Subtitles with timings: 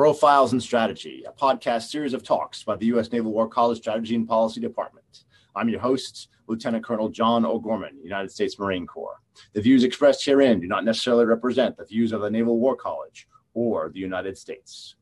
[0.00, 3.12] Profiles and Strategy, a podcast series of talks by the U.S.
[3.12, 5.24] Naval War College Strategy and Policy Department.
[5.54, 9.20] I'm your host, Lieutenant Colonel John O'Gorman, United States Marine Corps.
[9.52, 13.28] The views expressed herein do not necessarily represent the views of the Naval War College
[13.52, 14.94] or the United States.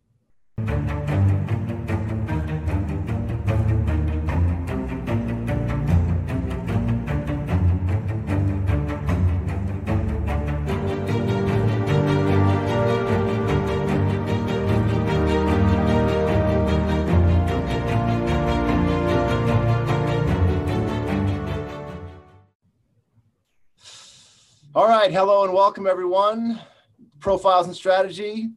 [24.88, 26.58] All right, hello and welcome everyone.
[27.20, 28.48] Profiles and Strategy,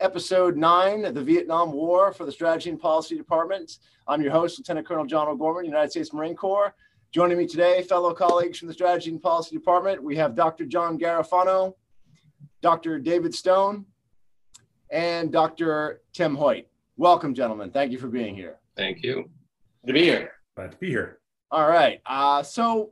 [0.00, 3.78] episode nine, the Vietnam War for the Strategy and Policy Department.
[4.06, 6.74] I'm your host, Lieutenant Colonel John O'Gorman, United States Marine Corps.
[7.10, 10.66] Joining me today, fellow colleagues from the Strategy and Policy Department, we have Dr.
[10.66, 11.72] John Garofano,
[12.60, 12.98] Dr.
[12.98, 13.86] David Stone,
[14.90, 16.02] and Dr.
[16.12, 16.66] Tim Hoyt.
[16.98, 17.70] Welcome, gentlemen.
[17.70, 18.58] Thank you for being here.
[18.76, 19.30] Thank you.
[19.86, 20.32] Good to be here.
[20.54, 21.20] Glad to be here.
[21.50, 22.02] All right.
[22.04, 22.90] Uh, so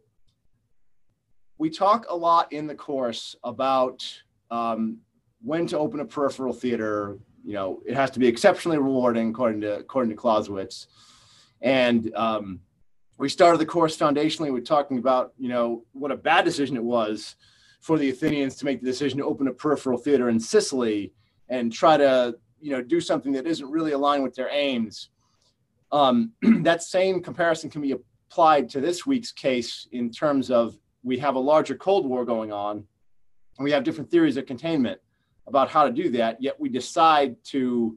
[1.58, 4.04] we talk a lot in the course about
[4.50, 4.98] um,
[5.42, 7.18] when to open a peripheral theater.
[7.44, 10.88] You know, it has to be exceptionally rewarding, according to according to Clausewitz.
[11.62, 12.60] And um,
[13.18, 16.84] we started the course foundationally with talking about you know what a bad decision it
[16.84, 17.36] was
[17.80, 21.12] for the Athenians to make the decision to open a peripheral theater in Sicily
[21.48, 25.10] and try to you know do something that isn't really aligned with their aims.
[25.92, 30.76] Um, that same comparison can be applied to this week's case in terms of
[31.06, 32.78] we have a larger Cold War going on,
[33.56, 35.00] and we have different theories of containment
[35.46, 36.42] about how to do that.
[36.42, 37.96] Yet we decide to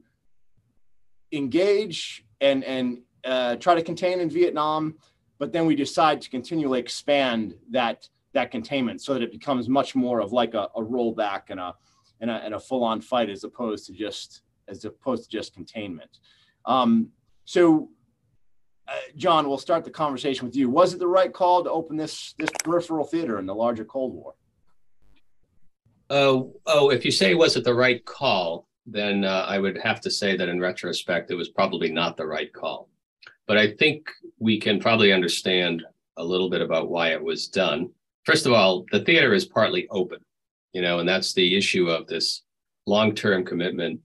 [1.32, 4.94] engage and and uh, try to contain in Vietnam,
[5.40, 9.96] but then we decide to continually expand that that containment so that it becomes much
[9.96, 11.74] more of like a, a rollback and a
[12.20, 15.52] and a, and a full on fight as opposed to just as opposed to just
[15.52, 16.20] containment.
[16.64, 17.08] Um,
[17.44, 17.90] so
[18.90, 20.68] uh, John, we'll start the conversation with you.
[20.68, 24.14] Was it the right call to open this this peripheral theater in the larger Cold
[24.14, 24.34] War?
[26.08, 30.00] Uh, oh, if you say was it the right call, then uh, I would have
[30.00, 32.88] to say that in retrospect, it was probably not the right call.
[33.46, 35.84] But I think we can probably understand
[36.16, 37.90] a little bit about why it was done.
[38.24, 40.18] First of all, the theater is partly open,
[40.72, 42.42] you know, and that's the issue of this
[42.86, 44.00] long-term commitment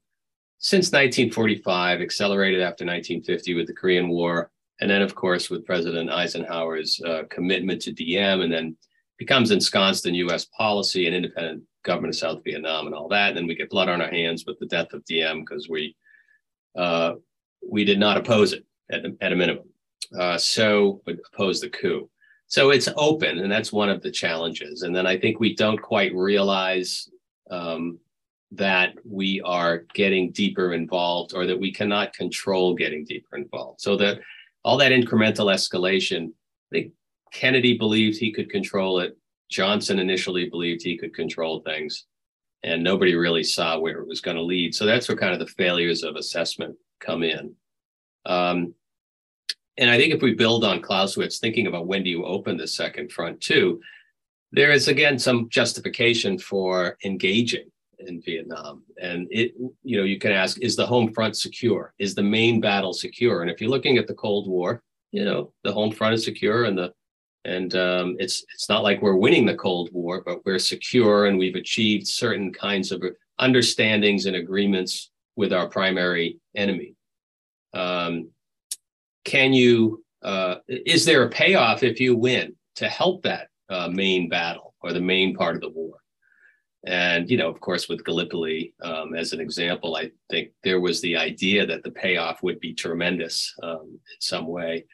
[0.59, 6.09] since 1945, accelerated after 1950 with the Korean War, and then, of course, with President
[6.09, 8.75] Eisenhower's uh, commitment to Diem, and then
[9.17, 10.45] becomes ensconced in U.S.
[10.45, 13.29] policy and independent government of South Vietnam and all that.
[13.29, 15.95] And then we get blood on our hands with the death of Diem because we
[16.75, 17.13] uh,
[17.67, 19.69] we did not oppose it at, at a minimum.
[20.17, 22.09] Uh, so oppose the coup.
[22.47, 24.83] So it's open, and that's one of the challenges.
[24.83, 27.09] And then I think we don't quite realize
[27.49, 27.97] um,
[28.51, 33.81] that we are getting deeper involved, or that we cannot control getting deeper involved.
[33.81, 34.19] So that
[34.65, 36.29] all that incremental escalation.
[36.29, 36.93] I think
[37.31, 39.15] Kennedy believed he could control it.
[39.49, 42.05] Johnson initially believed he could control things,
[42.63, 44.73] and nobody really saw where it was going to lead.
[44.73, 47.53] So that's where kind of the failures of assessment come in.
[48.25, 48.73] Um,
[49.77, 52.67] and I think if we build on Clausewitz, thinking about when do you open the
[52.67, 53.81] second front too,
[54.51, 57.69] there is again some justification for engaging
[58.07, 58.83] in Vietnam.
[59.01, 61.93] And it, you know, you can ask, is the home front secure?
[61.99, 63.41] Is the main battle secure?
[63.41, 66.65] And if you're looking at the Cold War, you know, the home front is secure
[66.65, 66.93] and the
[67.45, 71.37] and um, it's it's not like we're winning the Cold War, but we're secure and
[71.37, 73.03] we've achieved certain kinds of
[73.39, 76.95] understandings and agreements with our primary enemy.
[77.73, 78.29] Um,
[79.23, 80.03] can you?
[80.23, 84.91] Uh, is there a payoff if you win to help that uh, main battle or
[84.91, 85.97] the main part of the war?
[86.85, 91.01] And, you know, of course, with Gallipoli um, as an example, I think there was
[91.01, 94.85] the idea that the payoff would be tremendous um, in some way.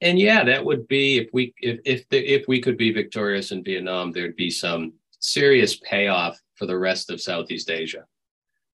[0.00, 3.50] And yeah, that would be if we if if, the, if we could be victorious
[3.50, 8.04] in Vietnam, there'd be some serious payoff for the rest of Southeast Asia.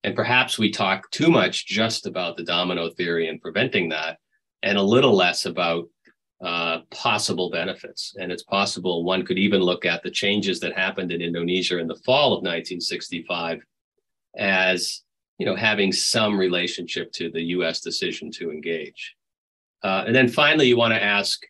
[0.02, 4.18] And perhaps we talk too much just about the domino theory and preventing that,
[4.62, 5.88] and a little less about
[6.44, 8.14] uh, possible benefits.
[8.18, 11.86] And it's possible one could even look at the changes that happened in Indonesia in
[11.86, 13.60] the fall of 1965
[14.36, 15.02] as
[15.38, 17.80] you know having some relationship to the U.S.
[17.80, 19.16] decision to engage.
[19.82, 21.40] Uh, and then finally, you want to ask,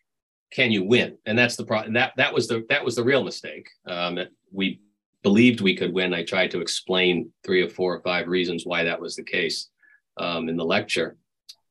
[0.51, 1.17] can you win?
[1.25, 1.93] And that's the problem.
[1.93, 3.69] That that was the that was the real mistake.
[3.85, 4.19] Um,
[4.51, 4.81] we
[5.23, 6.13] believed we could win.
[6.13, 9.69] I tried to explain three or four or five reasons why that was the case
[10.17, 11.15] um, in the lecture.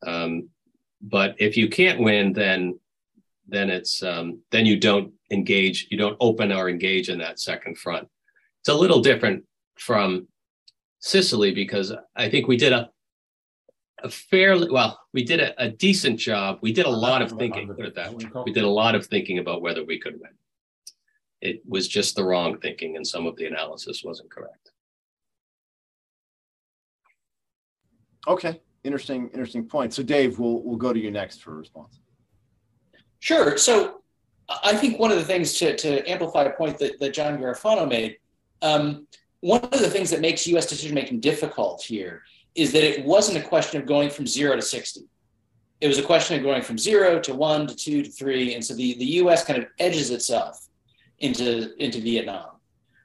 [0.07, 0.49] Um,
[1.03, 2.80] but if you can't win, then
[3.51, 7.79] then it's um, then you don't engage, you don't open or engage in that second
[7.79, 8.09] front.
[8.61, 9.45] It's a little different
[9.79, 10.29] from
[11.01, 12.91] Sicily because I think we did a
[14.03, 16.59] a fairly well, we did a, a decent job.
[16.63, 18.25] We did a lot of thinking, put it that way.
[18.45, 20.31] We did a lot of thinking about whether we could win.
[21.41, 24.73] It was just the wrong thinking, and some of the analysis wasn't correct.
[28.29, 29.95] Okay, interesting, interesting point.
[29.95, 32.01] So, Dave, we'll we'll go to you next for a response.
[33.21, 33.57] Sure.
[33.57, 34.01] So,
[34.65, 37.89] I think one of the things to, to amplify a point that, that John Garofano
[37.89, 38.17] made,
[38.63, 39.07] um,
[39.41, 40.67] one of the things that makes U.S.
[40.67, 42.23] decision making difficult here
[42.55, 45.03] is that it wasn't a question of going from zero to 60.
[45.81, 48.55] It was a question of going from zero to one to two to three.
[48.55, 50.67] And so the, the US kind of edges itself
[51.21, 52.57] into, into Vietnam.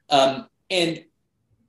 [0.09, 1.03] Um, and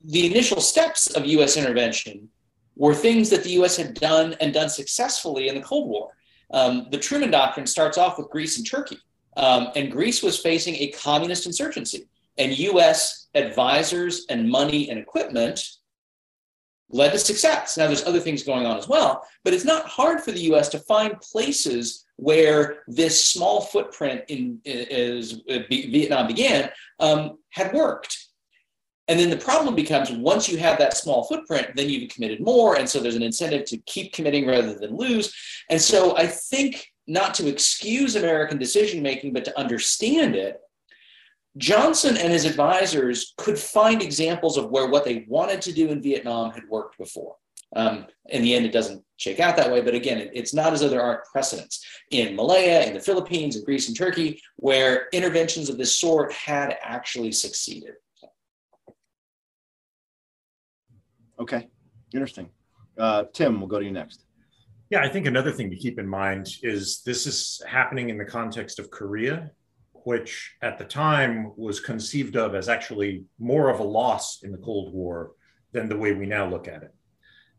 [0.04, 2.28] the initial steps of US intervention
[2.76, 6.15] were things that the US had done and done successfully in the Cold War.
[6.50, 8.98] Um, the Truman Doctrine starts off with Greece and Turkey.
[9.36, 12.08] Um, and Greece was facing a communist insurgency.
[12.38, 15.62] And US advisors and money and equipment
[16.90, 17.76] led to success.
[17.76, 20.68] Now, there's other things going on as well, but it's not hard for the US
[20.70, 26.70] to find places where this small footprint in, as Vietnam began
[27.00, 28.25] um, had worked.
[29.08, 32.76] And then the problem becomes once you have that small footprint, then you've committed more.
[32.76, 35.32] And so there's an incentive to keep committing rather than lose.
[35.70, 40.60] And so I think not to excuse American decision making, but to understand it,
[41.56, 46.02] Johnson and his advisors could find examples of where what they wanted to do in
[46.02, 47.36] Vietnam had worked before.
[47.74, 50.72] Um, in the end, it doesn't shake out that way, but again, it, it's not
[50.72, 55.08] as though there aren't precedents in Malaya, in the Philippines, in Greece, and Turkey, where
[55.12, 57.94] interventions of this sort had actually succeeded.
[61.38, 61.68] Okay,
[62.14, 62.48] interesting.
[62.98, 64.24] Uh, Tim, we'll go to you next.
[64.90, 68.24] Yeah, I think another thing to keep in mind is this is happening in the
[68.24, 69.50] context of Korea
[70.06, 74.58] which at the time was conceived of as actually more of a loss in the
[74.58, 75.32] Cold War
[75.72, 76.94] than the way we now look at it.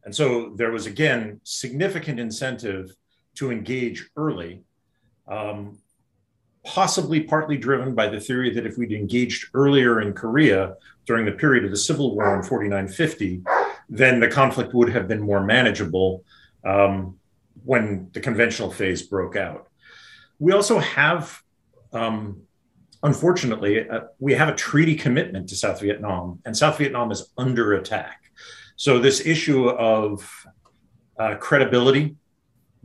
[0.05, 2.95] And so there was, again, significant incentive
[3.35, 4.63] to engage early,
[5.27, 5.77] um,
[6.63, 10.75] possibly partly driven by the theory that if we'd engaged earlier in Korea
[11.05, 13.41] during the period of the Civil War in 4950,
[13.89, 16.23] then the conflict would have been more manageable
[16.65, 17.17] um,
[17.63, 19.67] when the conventional phase broke out.
[20.39, 21.41] We also have
[21.93, 22.47] um,
[23.03, 27.73] unfortunately, uh, we have a treaty commitment to South Vietnam, and South Vietnam is under
[27.73, 28.23] attack.
[28.75, 30.45] So, this issue of
[31.19, 32.15] uh, credibility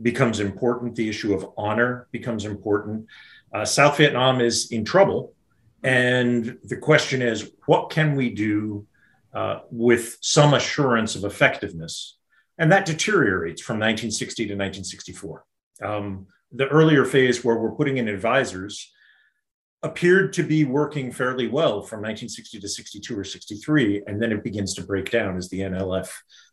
[0.01, 0.95] becomes important.
[0.95, 3.07] The issue of honor becomes important.
[3.53, 5.33] Uh, South Vietnam is in trouble.
[5.83, 8.87] And the question is, what can we do
[9.33, 12.17] uh, with some assurance of effectiveness?
[12.57, 15.45] And that deteriorates from 1960 to 1964.
[15.81, 18.91] Um, the earlier phase where we're putting in advisors
[19.81, 24.43] appeared to be working fairly well from 1960 to 62 or 63, and then it
[24.43, 26.09] begins to break down as the NLF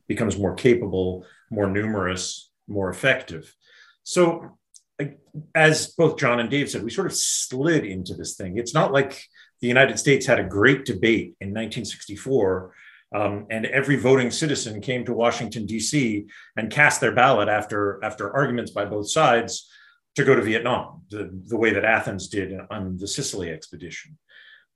[0.08, 3.54] becomes more capable, more numerous, more effective.
[4.02, 4.58] So,
[5.54, 8.58] as both John and Dave said, we sort of slid into this thing.
[8.58, 9.22] It's not like
[9.60, 12.74] the United States had a great debate in 1964.
[13.12, 16.26] Um, and every voting citizen came to Washington D.C.
[16.56, 19.68] and cast their ballot after after arguments by both sides
[20.14, 24.16] to go to Vietnam, the, the way that Athens did on the Sicily expedition.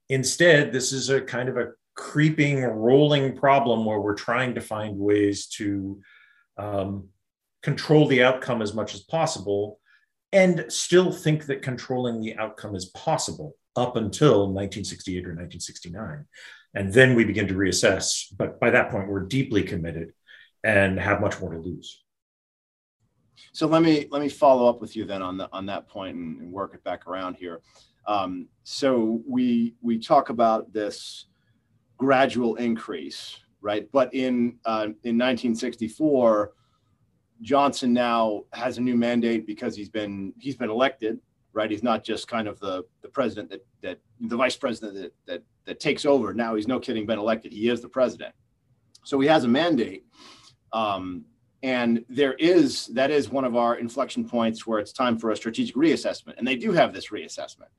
[0.09, 4.99] Instead, this is a kind of a creeping, rolling problem where we're trying to find
[4.99, 6.01] ways to
[6.59, 7.09] um,
[7.63, 9.79] control the outcome as much as possible
[10.33, 16.27] and still think that controlling the outcome is possible up until 1968 or 1969.
[16.75, 18.27] And then we begin to reassess.
[18.37, 20.13] But by that point, we're deeply committed
[20.63, 22.03] and have much more to lose.
[23.53, 26.17] So let me let me follow up with you then on the on that point
[26.17, 27.61] and, and work it back around here.
[28.07, 31.27] Um, so we we talk about this
[31.97, 33.89] gradual increase, right?
[33.93, 36.53] But in uh, in 1964,
[37.43, 41.21] Johnson now has a new mandate because he's been he's been elected,
[41.55, 41.71] right?
[41.71, 45.43] He's not just kind of the the president that that the vice president that that
[45.65, 46.35] that takes over.
[46.35, 47.53] Now he's no kidding been elected.
[47.53, 48.35] He is the president.
[49.05, 50.05] So he has a mandate.
[50.73, 51.25] Um,
[51.65, 55.37] and there is that is one of our inflection points where it's time for a
[55.37, 57.71] strategic reassessment and they do have this reassessment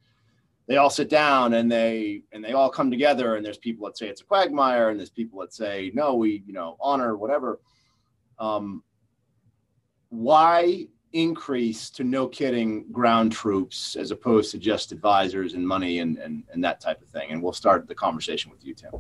[0.68, 3.96] they all sit down and they and they all come together and there's people that
[3.96, 7.60] say it's a quagmire and there's people that say no we you know honor whatever
[8.40, 8.84] um,
[10.10, 16.18] why increase to no kidding ground troops as opposed to just advisors and money and,
[16.18, 18.92] and and that type of thing and we'll start the conversation with you tim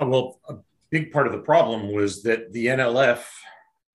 [0.00, 0.56] Uh, well, a
[0.90, 3.24] big part of the problem was that the NLF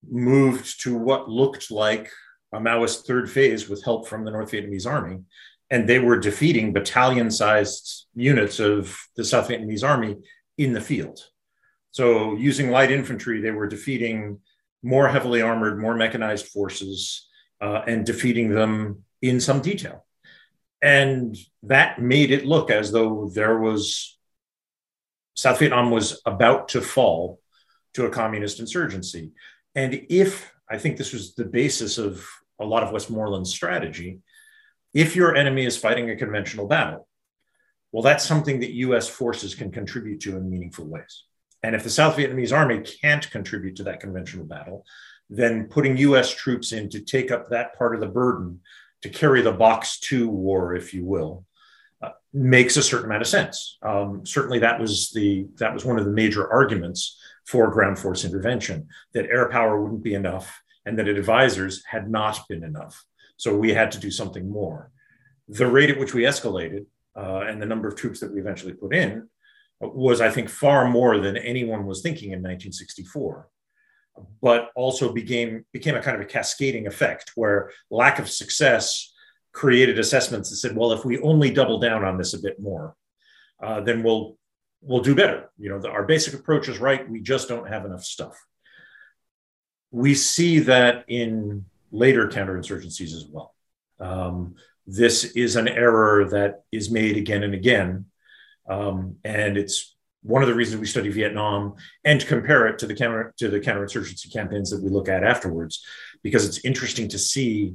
[0.08, 2.10] moved to what looked like
[2.54, 5.20] a Maoist third phase with help from the North Vietnamese army.
[5.70, 10.18] And they were defeating battalion sized units of the South Vietnamese army
[10.58, 11.20] in the field.
[12.00, 14.40] So, using light infantry, they were defeating
[14.82, 17.28] more heavily armored, more mechanized forces
[17.60, 20.06] uh, and defeating them in some detail.
[20.82, 24.18] And that made it look as though there was
[25.36, 27.42] South Vietnam was about to fall
[27.96, 29.34] to a communist insurgency.
[29.76, 32.26] And if I think this was the basis of
[32.62, 34.20] a lot of Westmoreland's strategy,
[34.94, 37.10] if your enemy is fighting a conventional battle,
[37.92, 41.26] well, that's something that US forces can contribute to in meaningful ways.
[41.64, 44.86] And if the South Vietnamese army can't contribute to that conventional battle,
[45.30, 48.62] then putting US troops in to take up that part of the burden
[49.02, 51.46] to carry the box to war, if you will,
[52.02, 53.78] uh, makes a certain amount of sense.
[53.82, 58.26] Um, certainly, that was the that was one of the major arguments for ground force
[58.26, 63.06] intervention that air power wouldn't be enough and that advisors had not been enough.
[63.38, 64.92] So we had to do something more.
[65.48, 66.86] The rate at which we escalated
[67.16, 69.28] uh, and the number of troops that we eventually put in
[69.80, 73.48] was, I think, far more than anyone was thinking in 1964
[74.42, 79.14] but also became became a kind of a cascading effect where lack of success
[79.52, 82.96] created assessments that said, well, if we only double down on this a bit more,
[83.62, 84.38] uh, then we'll
[84.82, 85.50] we'll do better.
[85.58, 87.10] You know, the, our basic approach is right.
[87.10, 88.38] We just don't have enough stuff.
[89.92, 93.56] We see that in later counterinsurgencies as well.
[94.00, 94.56] Um,
[94.86, 98.06] this is an error that is made again and again,
[98.70, 102.96] um, and it's one of the reasons we study Vietnam and compare it to the
[102.96, 105.86] counter to the counterinsurgency campaigns that we look at afterwards,
[106.24, 107.74] because it's interesting to see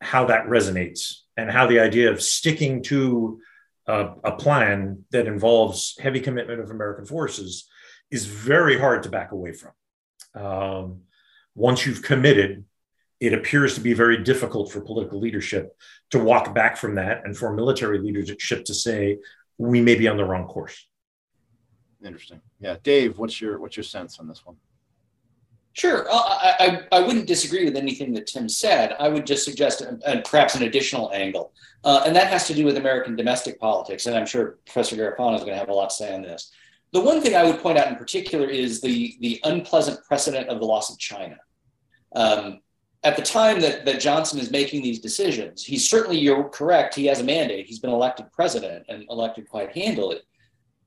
[0.00, 3.40] how that resonates and how the idea of sticking to
[3.86, 7.68] a, a plan that involves heavy commitment of American forces
[8.10, 9.72] is very hard to back away from.
[10.34, 11.00] Um,
[11.54, 12.64] once you've committed,
[13.20, 15.76] it appears to be very difficult for political leadership
[16.10, 19.18] to walk back from that and for military leadership to say,
[19.62, 20.86] we may be on the wrong course.
[22.04, 22.40] Interesting.
[22.60, 24.56] Yeah, Dave, what's your what's your sense on this one?
[25.74, 26.54] Sure, uh, I,
[26.92, 28.94] I, I wouldn't disagree with anything that Tim said.
[28.98, 31.52] I would just suggest and perhaps an additional angle,
[31.84, 34.06] uh, and that has to do with American domestic politics.
[34.06, 36.50] And I'm sure Professor Garofano is going to have a lot to say on this.
[36.92, 40.58] The one thing I would point out in particular is the the unpleasant precedent of
[40.58, 41.38] the loss of China.
[42.14, 42.60] Um,
[43.04, 47.06] at the time that, that Johnson is making these decisions, he's certainly, you're correct, he
[47.06, 47.66] has a mandate.
[47.66, 50.20] He's been elected president and elected quite handily.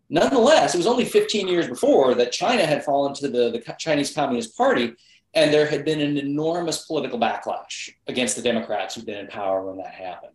[0.09, 4.13] Nonetheless, it was only 15 years before that China had fallen to the, the Chinese
[4.13, 4.93] Communist Party,
[5.33, 9.65] and there had been an enormous political backlash against the Democrats who'd been in power
[9.65, 10.31] when that happened.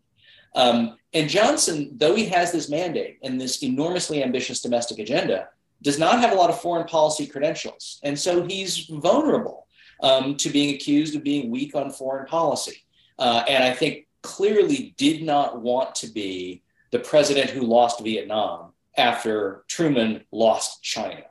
[0.54, 5.48] Um, and Johnson, though he has this mandate and this enormously ambitious domestic agenda,
[5.82, 8.00] does not have a lot of foreign policy credentials.
[8.02, 9.66] And so he's vulnerable
[10.02, 12.84] um, to being accused of being weak on foreign policy.
[13.18, 18.72] Uh, and I think clearly did not want to be the president who lost Vietnam
[18.96, 21.22] after Truman lost China.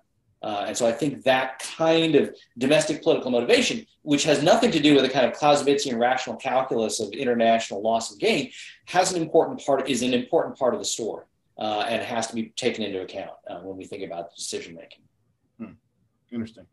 [0.41, 4.79] Uh, and so I think that kind of domestic political motivation, which has nothing to
[4.79, 8.51] do with the kind of Clausewitzian rational calculus of international loss and gain,
[8.85, 11.25] has an important part, is an important part of the story
[11.57, 15.01] uh, and has to be taken into account uh, when we think about decision making.
[15.57, 15.73] Hmm.
[16.31, 16.65] Interesting.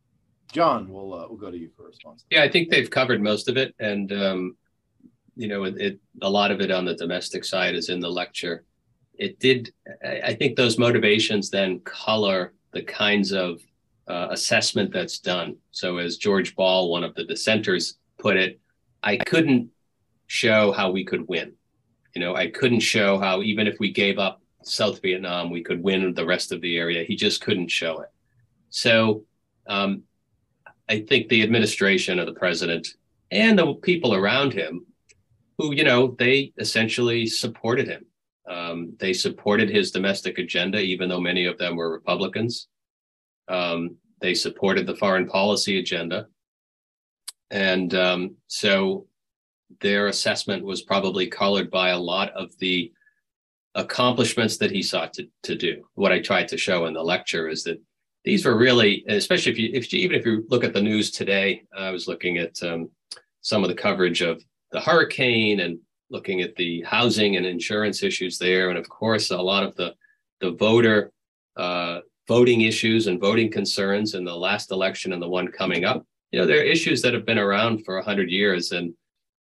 [0.52, 2.24] John, we'll, uh, we'll go to you for a response.
[2.30, 3.74] Yeah, I think they've covered most of it.
[3.78, 4.56] And, um,
[5.34, 8.10] you know, it, it, a lot of it on the domestic side is in the
[8.10, 8.64] lecture
[9.18, 9.72] it did
[10.04, 13.60] i think those motivations then color the kinds of
[14.08, 18.60] uh, assessment that's done so as george ball one of the dissenters put it
[19.02, 19.68] i couldn't
[20.26, 21.52] show how we could win
[22.14, 25.82] you know i couldn't show how even if we gave up south vietnam we could
[25.82, 28.10] win the rest of the area he just couldn't show it
[28.70, 29.24] so
[29.68, 30.02] um,
[30.88, 32.86] i think the administration of the president
[33.30, 34.84] and the people around him
[35.58, 38.04] who you know they essentially supported him
[38.48, 42.68] um, they supported his domestic agenda, even though many of them were Republicans.
[43.48, 46.26] Um, they supported the foreign policy agenda.
[47.50, 49.06] And um, so
[49.80, 52.92] their assessment was probably colored by a lot of the
[53.74, 55.86] accomplishments that he sought to, to do.
[55.94, 57.80] What I tried to show in the lecture is that
[58.26, 61.12] these were really, especially if you, if you, even if you look at the news
[61.12, 62.90] today, I was looking at um,
[63.40, 64.42] some of the coverage of
[64.72, 65.78] the hurricane and
[66.10, 69.94] looking at the housing and insurance issues there, and of course, a lot of the
[70.40, 71.12] the voter
[71.56, 76.04] uh, voting issues and voting concerns in the last election and the one coming up.
[76.32, 78.92] You know, there are issues that have been around for 100 years, and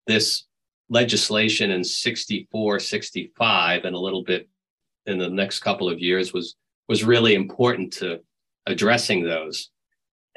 [0.05, 0.45] this
[0.89, 4.47] legislation in 64, 65, and a little bit
[5.07, 6.55] in the next couple of years was
[6.87, 8.19] was really important to
[8.69, 9.69] addressing those.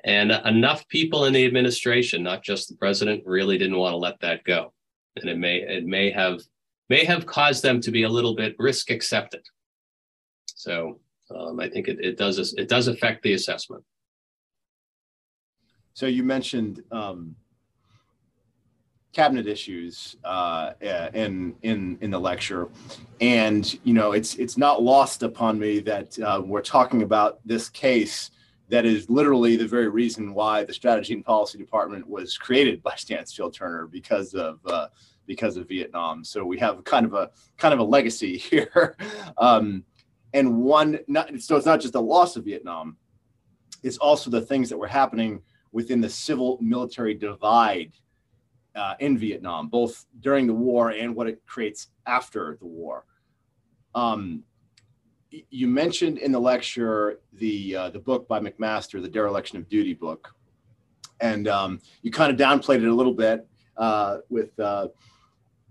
[0.05, 4.19] And enough people in the administration, not just the president, really didn't want to let
[4.21, 4.73] that go
[5.17, 6.41] and it may it may have
[6.89, 9.43] may have caused them to be a little bit risk accepted.
[10.47, 11.01] So
[11.35, 13.85] um, I think it, it does it does affect the assessment.
[15.95, 17.35] so you mentioned um,
[19.13, 20.73] cabinet issues uh,
[21.15, 22.69] in in in the lecture,
[23.21, 27.69] and you know it's it's not lost upon me that uh, we're talking about this
[27.69, 28.31] case
[28.69, 32.95] that is literally the very reason why the strategy and policy department was created by
[32.97, 34.89] Stansfield Turner because of uh,
[35.27, 36.25] because of Vietnam.
[36.25, 38.97] So we have kind of a kind of a legacy here,
[39.37, 39.85] um,
[40.33, 42.97] and one not, so it's not just the loss of Vietnam,
[43.83, 45.43] it's also the things that were happening
[45.73, 47.93] within the civil military divide
[48.75, 53.05] uh, in Vietnam, both during the war and what it creates after the war.
[53.95, 54.45] Um,
[55.51, 59.95] you mentioned in the lecture the uh, the book by McMaster, the Dereliction of Duty
[59.95, 60.35] book,
[61.21, 64.89] and um, you kind of downplayed it a little bit uh, with, uh,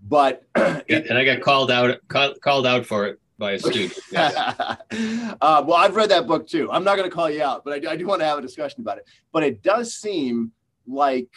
[0.02, 3.98] but yeah, and I got called out call, called out for it by a student.
[4.16, 4.76] uh,
[5.40, 6.70] well, I've read that book too.
[6.70, 8.38] I'm not going to call you out, but I do, I do want to have
[8.38, 9.04] a discussion about it.
[9.32, 10.52] But it does seem
[10.86, 11.28] like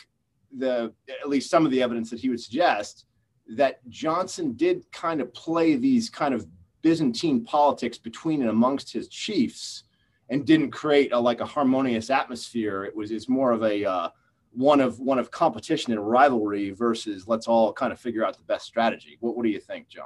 [0.57, 3.05] the at least some of the evidence that he would suggest
[3.47, 6.47] that Johnson did kind of play these kind of
[6.81, 9.83] Byzantine politics between and amongst his chiefs
[10.29, 12.83] and didn't create a, like a harmonious atmosphere.
[12.83, 14.09] It was it's more of a uh,
[14.51, 18.43] one of one of competition and rivalry versus let's all kind of figure out the
[18.43, 19.17] best strategy.
[19.19, 20.05] What what do you think, John?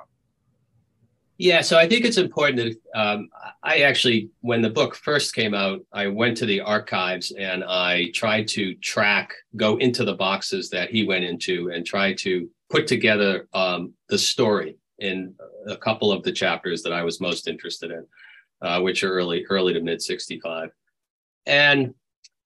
[1.40, 3.30] Yeah, so I think it's important that um,
[3.64, 8.12] I actually, when the book first came out, I went to the archives and I
[8.14, 12.88] tried to track, go into the boxes that he went into and try to put
[12.88, 15.34] together um, the story in
[15.66, 18.06] a couple of the chapters that I was most interested in,
[18.62, 20.72] uh, which are early, early to mid 65.
[21.46, 21.94] And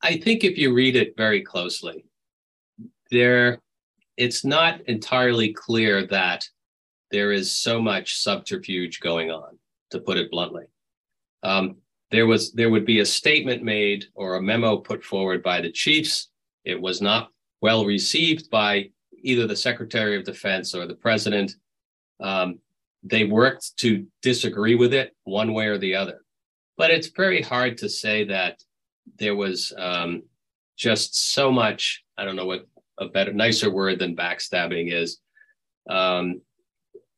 [0.04, 2.06] I think if you read it very closely,
[3.10, 3.58] there,
[4.18, 6.48] it's not entirely clear that
[7.14, 9.60] there is so much subterfuge going on,
[9.92, 10.66] to put it bluntly.
[11.44, 11.78] Um,
[12.10, 15.72] there was there would be a statement made or a memo put forward by the
[15.72, 16.30] chiefs.
[16.66, 17.30] It was not
[17.62, 18.90] well received by
[19.22, 21.56] either the Secretary of Defense or the President.
[22.20, 22.60] Um,
[23.04, 26.26] they worked to disagree with it one way or the other.
[26.78, 28.64] But it's very hard to say that
[29.20, 30.24] there was um,
[30.78, 32.04] just so much.
[32.18, 35.20] I don't know what a better, nicer word than backstabbing is.
[35.88, 36.42] Um,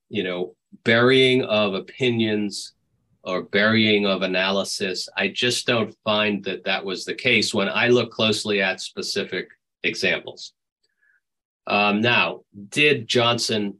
[0.09, 2.73] you know, burying of opinions
[3.23, 5.09] or burying of analysis.
[5.17, 9.49] I just don't find that that was the case when I look closely at specific
[9.83, 10.53] examples.
[11.67, 13.79] Um, now, did Johnson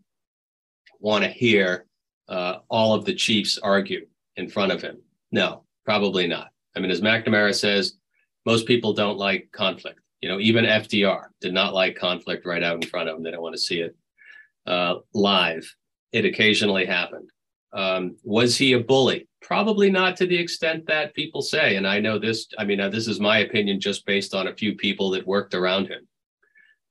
[1.00, 1.86] want to hear
[2.28, 4.98] uh, all of the chiefs argue in front of him?
[5.32, 6.50] No, probably not.
[6.76, 7.98] I mean, as McNamara says,
[8.46, 10.00] most people don't like conflict.
[10.22, 13.24] You know, even FDR did not like conflict right out in front of him.
[13.24, 13.96] They don't want to see it
[14.66, 15.72] uh, live
[16.16, 17.30] it occasionally happened.
[17.74, 19.28] Um, was he a bully?
[19.42, 21.76] Probably not to the extent that people say.
[21.76, 24.76] And I know this, I mean, this is my opinion just based on a few
[24.76, 26.08] people that worked around him.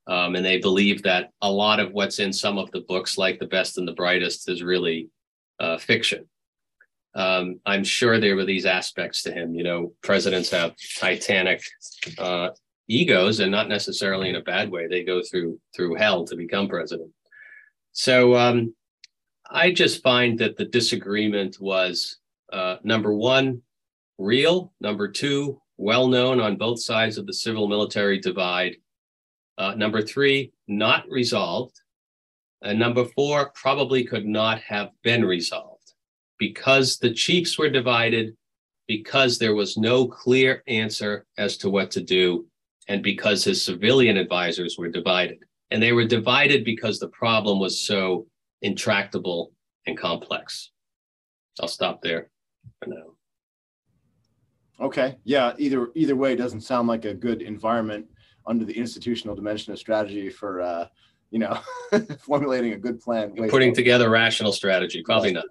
[0.07, 3.39] Um, and they believe that a lot of what's in some of the books, like
[3.39, 5.09] The Best and the Brightest, is really
[5.59, 6.29] uh, fiction.
[7.15, 9.55] Um, I'm sure there were these aspects to him.
[9.55, 11.63] You know, presidents have titanic
[12.19, 12.51] uh,
[12.89, 14.87] egos, and not necessarily in a bad way.
[14.87, 17.11] They go through through hell to become president.
[17.93, 18.75] So um,
[19.51, 22.19] I just find that the disagreement was
[22.53, 23.63] uh, number one,
[24.19, 28.77] real, number two, well known on both sides of the civil military divide,
[29.59, 31.81] uh, number three, not resolved,
[32.63, 35.93] and number four, probably could not have been resolved.
[36.39, 38.37] Because the chiefs were divided,
[38.89, 42.47] because there was no clear answer as to what to do,
[42.89, 45.39] and because his civilian advisors were divided.
[45.71, 48.27] And they were divided because the problem was so
[48.65, 49.53] intractable
[49.87, 50.71] and complex.
[51.61, 52.31] I'll stop there
[52.83, 53.05] for now.
[54.81, 55.17] Okay.
[55.23, 55.53] Yeah.
[55.59, 58.07] Either either way, doesn't sound like a good environment
[58.47, 60.87] under the institutional dimension of strategy for uh,
[61.31, 61.59] you know
[62.19, 63.31] formulating a good plan.
[63.31, 63.75] Putting forward.
[63.75, 65.03] together rational strategy.
[65.03, 65.45] Probably not.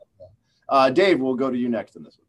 [0.68, 2.28] Uh, Dave, we'll go to you next in this one.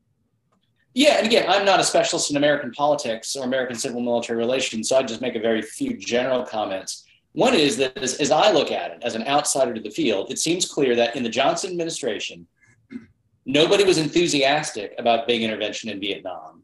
[0.92, 4.88] Yeah, and again, I'm not a specialist in American politics or American civil military relations,
[4.88, 7.04] so I just make a very few general comments.
[7.34, 10.30] One is that as, as, I look at it as an outsider to the field,
[10.30, 12.46] it seems clear that in the Johnson administration,
[13.44, 16.62] nobody was enthusiastic about big intervention in Vietnam,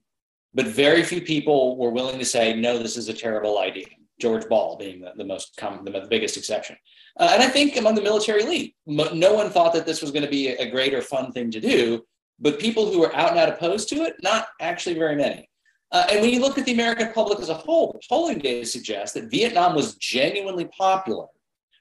[0.54, 3.86] but very few people were willing to say, no, this is a terrible idea.
[4.20, 6.76] George Ball being the, the most common, the, the biggest exception.
[7.18, 10.24] Uh, and I think among the military elite, no one thought that this was going
[10.24, 12.04] to be a great or fun thing to do,
[12.38, 15.49] but people who were out and out opposed to it, not actually very many.
[15.92, 19.14] Uh, and when you look at the American public as a whole, polling data suggests
[19.14, 21.26] that Vietnam was genuinely popular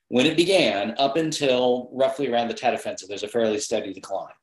[0.07, 3.07] when it began up until roughly around the Tet Offensive.
[3.07, 4.33] There's a fairly steady decline.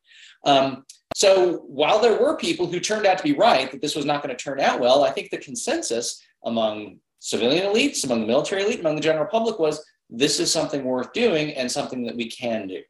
[0.44, 4.04] Um, so while there were people who turned out to be right that this was
[4.04, 8.26] not going to turn out well, I think the consensus among civilian elites, among the
[8.26, 12.16] military elite, among the general public was this is something worth doing and something that
[12.16, 12.80] we can do.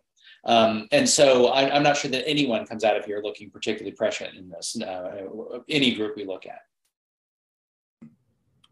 [0.47, 3.95] Um, and so I, am not sure that anyone comes out of here looking particularly
[3.95, 5.27] prescient in this, uh,
[5.69, 6.61] any group we look at.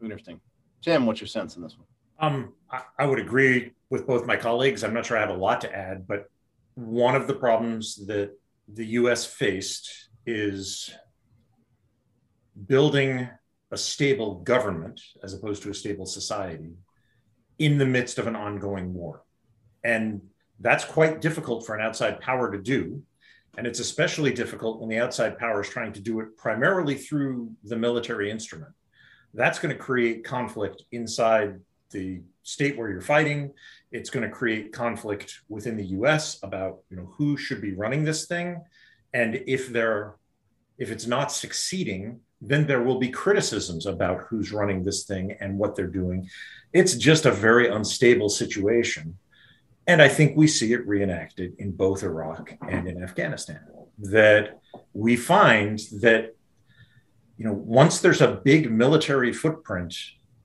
[0.01, 0.41] Interesting.
[0.83, 1.87] Tim, what's your sense in this one?
[2.21, 4.85] Um, I, I would agree with both my colleagues.
[4.85, 6.31] I'm not sure I have a lot to add, but
[6.75, 8.39] one of the problems that
[8.73, 10.91] the US faced is
[12.67, 13.29] building
[13.73, 16.75] a stable government as opposed to a stable society
[17.59, 19.25] in the midst of an ongoing war.
[19.83, 20.23] And
[20.65, 23.03] that's quite difficult for an outside power to do.
[23.57, 27.53] And it's especially difficult when the outside power is trying to do it primarily through
[27.65, 28.73] the military instrument.
[29.35, 33.53] That's going to create conflict inside the state where you're fighting.
[33.93, 38.03] It's going to create conflict within the US about you know, who should be running
[38.03, 38.61] this thing.
[39.13, 40.15] And if they're
[40.79, 45.57] if it's not succeeding, then there will be criticisms about who's running this thing and
[45.57, 46.29] what they're doing.
[46.73, 49.17] It's just a very unstable situation.
[49.87, 53.61] And I think we see it reenacted in both Iraq and in Afghanistan.
[53.99, 54.61] That
[54.93, 56.35] we find that,
[57.37, 59.95] you know, once there's a big military footprint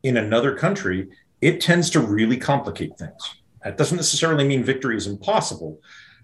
[0.04, 1.08] in another country,
[1.41, 3.36] it tends to really complicate things.
[3.63, 5.80] That doesn't necessarily mean victory is impossible,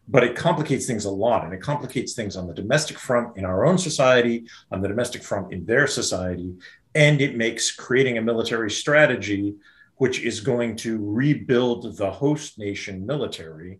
[0.08, 1.46] but it complicates things a lot.
[1.46, 5.24] And it complicates things on the domestic front in our own society, on the domestic
[5.24, 6.54] front in their society.
[6.94, 9.56] And it makes creating a military strategy
[9.98, 13.80] which is going to rebuild the host nation military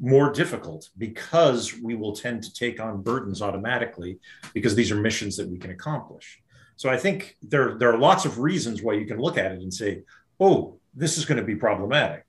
[0.00, 4.18] more difficult because we will tend to take on burdens automatically
[4.52, 6.42] because these are missions that we can accomplish.
[6.76, 9.62] So I think there, there are lots of reasons why you can look at it
[9.62, 10.02] and say,
[10.38, 12.24] oh, this is going to be problematic.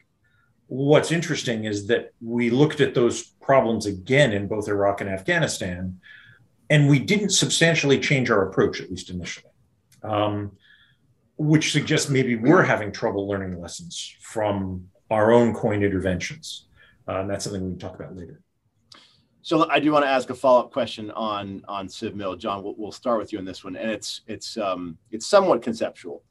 [0.68, 6.00] What's interesting is that we looked at those problems again in both Iraq and Afghanistan,
[6.70, 9.52] and we didn't substantially change our approach, at least initially.
[10.04, 10.52] Um,
[11.38, 16.68] which suggests maybe we're having trouble learning lessons from our own coin interventions.
[17.08, 18.42] Uh, and that's something we can talk about later.
[19.42, 22.64] So I do want to ask a follow-up question on on CivMil, John.
[22.64, 26.22] We'll, we'll start with you on this one, and it's it's um, it's somewhat conceptual,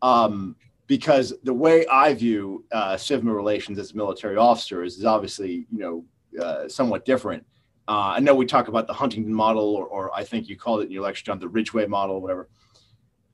[0.00, 0.56] um,
[0.86, 5.66] because the way I view uh, CivMil relations as a military officer is, is obviously
[5.70, 6.04] you know
[6.42, 7.44] uh, somewhat different.
[7.88, 10.80] Uh, I know we talk about the Huntington model, or, or I think you called
[10.80, 12.48] it in your lecture, John, the Ridgway model, whatever.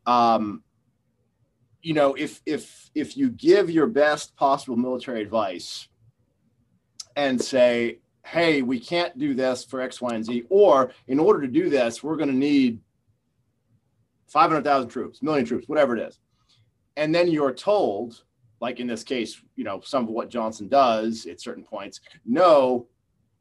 [0.05, 0.65] Um,
[1.83, 5.89] you know, if if if you give your best possible military advice
[7.17, 11.41] and say, hey, we can't do this for X, Y, and Z, or in order
[11.43, 12.81] to do this, we're going to need
[14.29, 16.19] 500,000 troops, million troops, whatever it is.
[16.97, 18.23] And then you're told,
[18.61, 22.87] like in this case, you know, some of what Johnson does at certain points, no,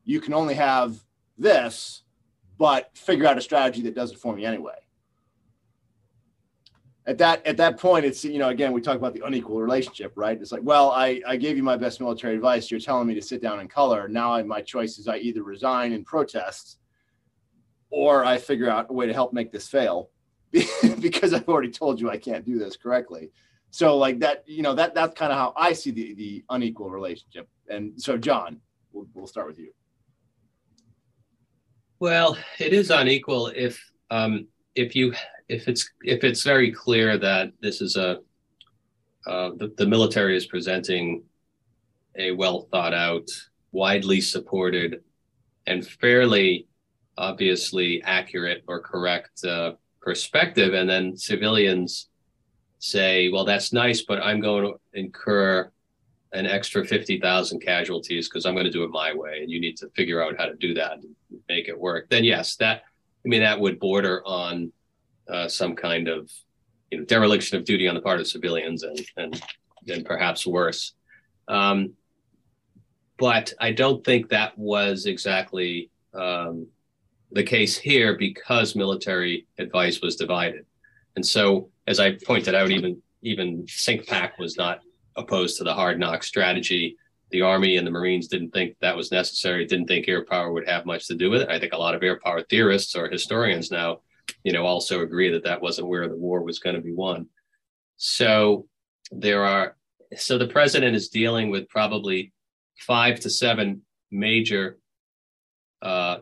[0.03, 1.01] you can only have
[1.37, 2.03] this,
[2.57, 4.75] but figure out a strategy that does it for me anyway
[7.07, 10.13] at that at that point it's you know again we talk about the unequal relationship
[10.15, 10.39] right?
[10.39, 12.69] It's like well i i gave you my best military advice.
[12.69, 14.07] You're telling me to sit down and color.
[14.07, 16.77] Now I, my choice is i either resign and protest
[17.89, 20.09] or i figure out a way to help make this fail
[20.99, 23.31] because i've already told you i can't do this correctly.
[23.71, 26.89] So like that you know that that's kind of how i see the the unequal
[26.89, 27.47] relationship.
[27.67, 28.61] And so john
[28.91, 29.71] we'll, we'll start with you.
[31.99, 35.13] Well it is unequal if um if you
[35.47, 38.19] if it's if it's very clear that this is a
[39.27, 41.23] uh, the, the military is presenting
[42.17, 43.27] a well thought out,
[43.71, 45.03] widely supported,
[45.67, 46.67] and fairly
[47.17, 52.09] obviously accurate or correct uh, perspective, and then civilians
[52.79, 55.71] say, "Well, that's nice, but I'm going to incur
[56.33, 59.59] an extra fifty thousand casualties because I'm going to do it my way, and you
[59.59, 61.15] need to figure out how to do that and
[61.47, 62.83] make it work." Then yes, that
[63.23, 64.71] I mean that would border on
[65.29, 66.31] uh, some kind of
[66.91, 69.41] you know, dereliction of duty on the part of civilians and, and,
[69.87, 70.93] and perhaps worse.
[71.47, 71.93] Um,
[73.17, 76.67] but I don't think that was exactly um,
[77.31, 80.65] the case here because military advice was divided.
[81.15, 84.79] And so, as I pointed out, even even CINCPAC was not
[85.15, 86.97] opposed to the hard knock strategy.
[87.31, 90.67] The Army and the Marines didn't think that was necessary, didn't think air power would
[90.67, 91.49] have much to do with it.
[91.49, 94.01] I think a lot of air power theorists or historians now
[94.43, 97.27] you know, also agree that that wasn't where the war was going to be won.
[97.97, 98.67] So
[99.11, 99.75] there are,
[100.17, 102.33] so the president is dealing with probably
[102.79, 104.77] five to seven major
[105.81, 106.17] uh,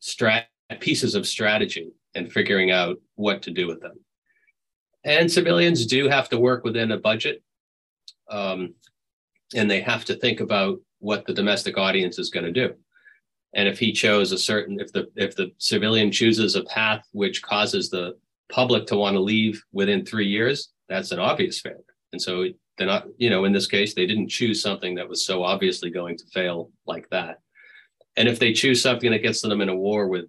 [0.00, 0.44] strat
[0.80, 3.98] pieces of strategy and figuring out what to do with them.
[5.04, 7.42] And civilians do have to work within a budget,
[8.30, 8.74] um,
[9.54, 12.74] and they have to think about what the domestic audience is going to do
[13.54, 17.42] and if he chose a certain if the if the civilian chooses a path which
[17.42, 18.14] causes the
[18.48, 21.84] public to want to leave within three years That's an obvious failure.
[22.12, 25.24] And so they're not, you know, in this case, they didn't choose something that was
[25.24, 27.40] so obviously going to fail like that.
[28.16, 30.26] And if they choose something that gets them in a war with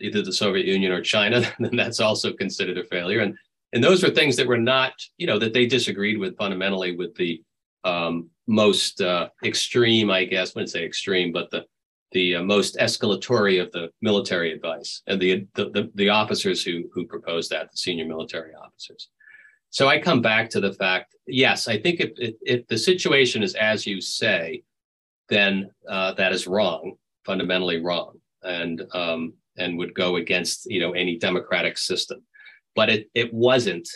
[0.00, 3.20] either the Soviet Union or China, then that's also considered a failure.
[3.20, 3.36] And
[3.72, 7.14] and those were things that were not, you know, that they disagreed with fundamentally with
[7.16, 7.42] the
[7.82, 11.64] um, most uh, extreme, I guess, wouldn't say extreme, but the
[12.12, 16.84] the uh, most escalatory of the military advice and the, the, the the officers who
[16.92, 19.08] who proposed that, the senior military officers.
[19.70, 23.42] So I come back to the fact, yes, I think if if, if the situation
[23.42, 24.62] is as you say,
[25.28, 30.92] then uh, that is wrong, fundamentally wrong, and um, and would go against you know
[30.92, 32.22] any democratic system.
[32.74, 33.88] But it it wasn't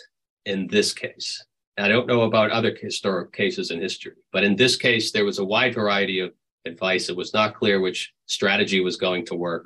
[0.44, 1.44] in this case.
[1.81, 5.38] I don't know about other historic cases in history, but in this case, there was
[5.38, 6.33] a wide variety of
[6.66, 7.09] advice.
[7.09, 9.64] It was not clear which strategy was going to work,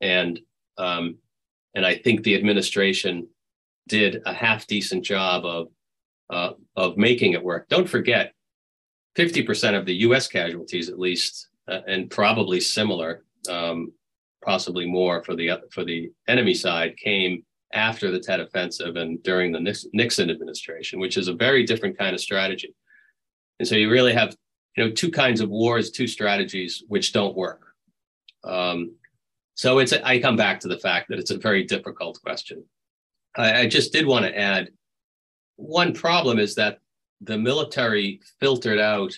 [0.00, 0.40] and
[0.78, 1.18] um,
[1.74, 3.28] and I think the administration
[3.88, 5.68] did a half decent job of
[6.30, 7.68] uh, of making it work.
[7.68, 8.32] Don't forget,
[9.14, 10.26] fifty percent of the U.S.
[10.26, 13.92] casualties, at least, uh, and probably similar, um,
[14.44, 19.52] possibly more for the for the enemy side, came after the Tet Offensive and during
[19.52, 19.60] the
[19.92, 22.74] Nixon administration, which is a very different kind of strategy.
[23.58, 24.34] And so you really have
[24.76, 27.62] you know two kinds of wars two strategies which don't work.
[28.44, 28.94] Um,
[29.54, 32.64] so it's i come back to the fact that it's a very difficult question.
[33.36, 34.70] I, I just did want to add
[35.56, 36.78] one problem is that
[37.20, 39.14] the military filtered out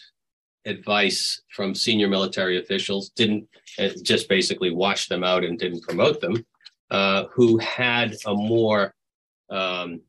[0.64, 6.20] advice from senior military officials didn't uh, just basically wash them out and didn't promote
[6.20, 6.44] them
[6.92, 8.94] uh, who had a more
[9.50, 10.00] um,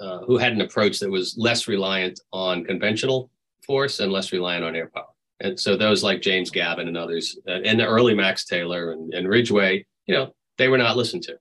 [0.00, 3.30] uh, who had an approach that was less reliant on conventional
[3.66, 5.12] force and less reliant on air power.
[5.40, 9.12] And so those like James Gavin and others, uh, and the early Max Taylor and,
[9.12, 11.36] and Ridgway, you know, they were not listened to.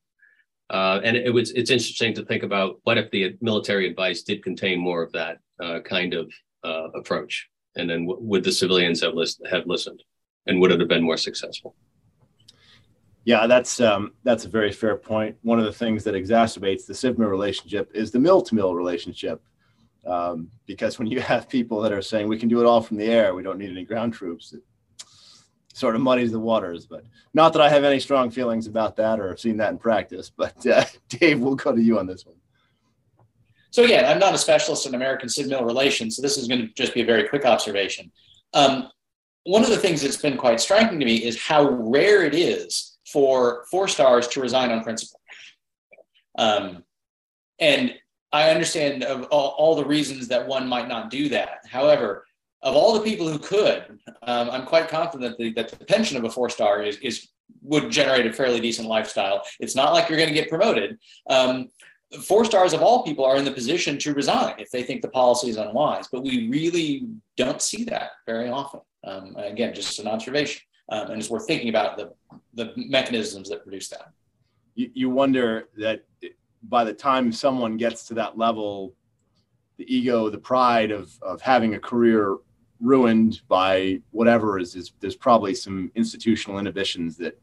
[0.72, 4.44] Uh, and it was it's interesting to think about what if the military advice did
[4.44, 9.00] contain more of that uh, kind of uh, approach, and then w- would the civilians
[9.02, 10.02] have list- have listened,
[10.48, 11.76] and would it have been more successful?
[13.26, 15.36] Yeah, that's um, that's a very fair point.
[15.42, 19.42] One of the things that exacerbates the civ-mil relationship is the mill to mill relationship
[20.06, 22.98] um, because when you have people that are saying we can do it all from
[22.98, 24.62] the air, we don't need any ground troops, it
[25.74, 26.86] sort of muddies the waters.
[26.86, 29.80] But not that I have any strong feelings about that or have seen that in
[29.80, 30.30] practice.
[30.30, 32.36] But uh, Dave, we'll go to you on this one.
[33.72, 36.68] So again, I'm not a specialist in American civ-mil relations, so this is going to
[36.76, 38.12] just be a very quick observation.
[38.54, 38.90] Um,
[39.44, 42.95] one of the things that's been quite striking to me is how rare it is
[43.16, 45.22] for four stars to resign on principle.
[46.38, 46.84] Um,
[47.60, 47.94] and
[48.34, 51.60] I understand of all, all, the reasons that one might not do that.
[51.66, 52.26] However,
[52.62, 56.18] of all the people who could, um, I'm quite confident that the, that the pension
[56.18, 57.30] of a four star is, is
[57.62, 59.44] would generate a fairly decent lifestyle.
[59.62, 60.98] It's not like you're going to get promoted.
[61.30, 61.70] Um,
[62.22, 65.08] four stars of all people are in the position to resign if they think the
[65.22, 68.82] policy is unwise, but we really don't see that very often.
[69.06, 72.14] Um, again, just an observation, um, and it's worth thinking about the
[72.54, 74.12] the mechanisms that produce that.
[74.76, 76.06] You, you wonder that
[76.64, 78.94] by the time someone gets to that level,
[79.78, 82.38] the ego, the pride of of having a career
[82.82, 87.40] ruined by whatever is, is there's probably some institutional inhibitions that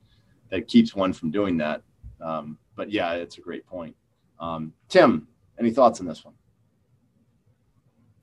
[0.51, 1.83] that keeps one from doing that.
[2.21, 3.97] Um, but yeah, it's a great point.
[4.39, 5.27] Um, Tim,
[5.59, 6.35] any thoughts on this one?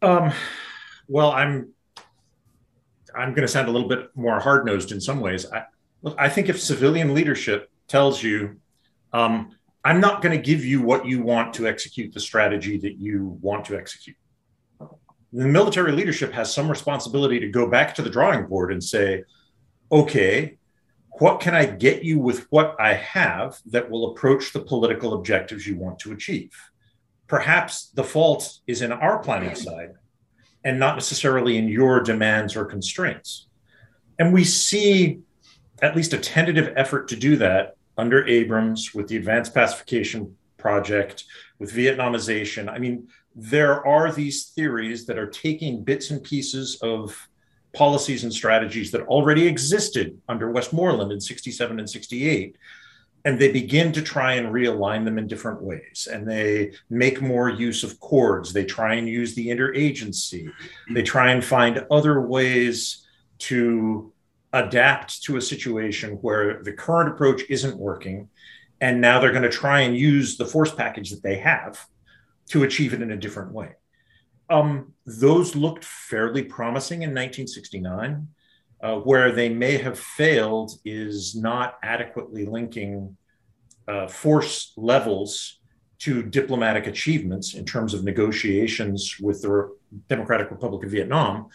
[0.02, 0.32] Um,
[1.08, 1.74] well, I'm
[3.20, 5.46] I'm going to sound a little bit more hard nosed in some ways.
[5.52, 5.64] I,
[6.02, 8.58] look, I think if civilian leadership tells you
[9.12, 12.98] um, I'm not going to give you what you want to execute the strategy that
[12.98, 14.18] you want to execute.
[14.80, 19.24] The military leadership has some responsibility to go back to the drawing board and say,
[19.92, 20.58] okay,
[21.20, 25.68] what can I get you with what I have that will approach the political objectives
[25.68, 26.52] you want to achieve?
[27.28, 29.92] Perhaps the fault is in our planning side
[30.64, 33.48] and not necessarily in your demands or constraints.
[34.18, 35.20] And we see
[35.82, 41.26] at least a tentative effort to do that under Abrams with the Advanced Pacification Project,
[41.58, 42.70] with Vietnamization.
[42.70, 47.30] I mean, there are these theories that are taking bits and pieces of
[47.74, 52.58] policies and strategies that already existed under Westmoreland in 67 and 68
[53.26, 57.50] and they begin to try and realign them in different ways and they make more
[57.50, 60.52] use of CORDS they try and use the interagency.
[60.94, 63.06] They try and find other ways
[63.40, 64.14] to
[64.54, 68.30] adapt to a situation where the current approach isn't working
[68.82, 71.86] and now they're going to try and use the force package that they have
[72.50, 73.76] to achieve it in a different way.
[74.50, 78.28] Um, those looked fairly promising in 1969
[78.82, 83.16] uh, where they may have failed is not adequately linking
[83.88, 85.60] uh, force levels
[86.00, 89.76] to diplomatic achievements in terms of negotiations with the
[90.08, 91.48] Democratic Republic of Vietnam,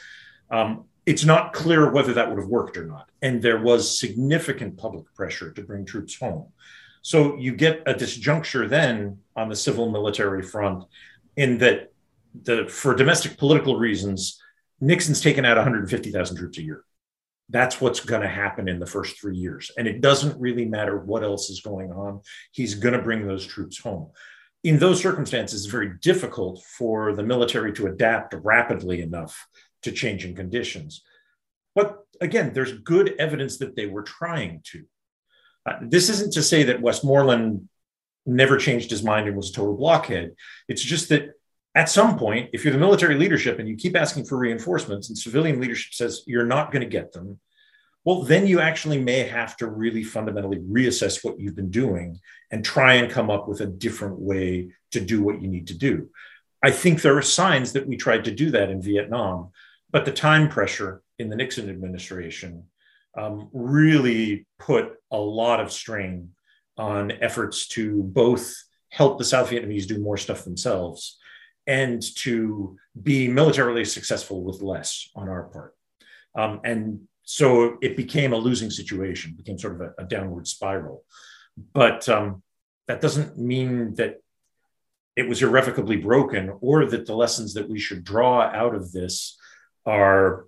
[0.51, 3.09] um, it's not clear whether that would have worked or not.
[3.23, 6.47] And there was significant public pressure to bring troops home.
[7.03, 10.85] So you get a disjuncture then on the civil military front
[11.37, 11.93] in that
[12.43, 14.41] the for domestic political reasons,
[14.81, 16.85] Nixon's taken out 150,000 troops a year.
[17.51, 19.71] That's what's going to happen in the first three years.
[19.77, 22.23] And it doesn't really matter what else is going on.
[22.53, 24.11] He's going to bring those troops home.
[24.63, 29.47] In those circumstances, it's very difficult for the military to adapt rapidly enough
[29.83, 31.03] to changing conditions.
[31.75, 34.85] But again, there's good evidence that they were trying to.
[35.67, 37.69] Uh, this isn't to say that Westmoreland
[38.27, 40.35] never changed his mind and was a total blockhead.
[40.69, 41.35] It's just that
[41.75, 45.19] at some point, if you're the military leadership and you keep asking for reinforcements and
[45.19, 47.41] civilian leadership says you're not going to get them,
[48.05, 52.65] well, then you actually may have to really fundamentally reassess what you've been doing and
[52.65, 56.11] try and come up with a different way to do what you need to do.
[56.63, 59.51] I think there are signs that we tried to do that in Vietnam,
[59.91, 62.65] but the time pressure in the Nixon administration
[63.17, 66.31] um, really put a lot of strain
[66.77, 68.55] on efforts to both
[68.91, 71.19] help the South Vietnamese do more stuff themselves
[71.67, 75.75] and to be militarily successful with less on our part.
[76.35, 81.05] Um, and so it became a losing situation, became sort of a, a downward spiral.
[81.73, 82.43] But um,
[82.87, 84.21] that doesn't mean that
[85.17, 89.39] it was irrevocably broken or that the lessons that we should draw out of this
[89.87, 90.47] are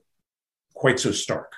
[0.75, 1.53] quite so stark.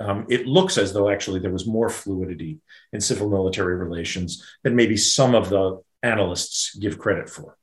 [0.00, 2.60] Um, it looks as though actually there was more fluidity
[2.92, 7.57] in civil military relations than maybe some of the analysts give credit for.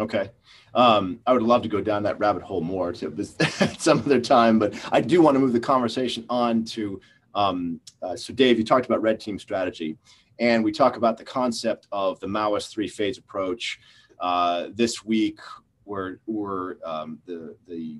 [0.00, 0.30] Okay.
[0.74, 3.24] Um, I would love to go down that rabbit hole more to
[3.78, 7.00] some other time, but I do want to move the conversation on to.
[7.34, 9.98] Um, uh, so, Dave, you talked about red team strategy,
[10.38, 13.78] and we talk about the concept of the Maoist three phase approach.
[14.20, 15.38] Uh, this week,
[15.84, 17.98] we're, we're um, the the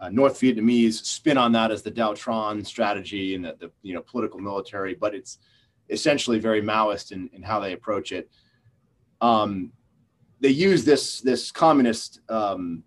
[0.00, 3.94] uh, North Vietnamese spin on that as the dau tranh strategy and the, the you
[3.94, 5.38] know political military, but it's
[5.90, 8.30] essentially very Maoist in, in how they approach it.
[9.20, 9.72] Um,
[10.40, 12.82] they use this this communist um,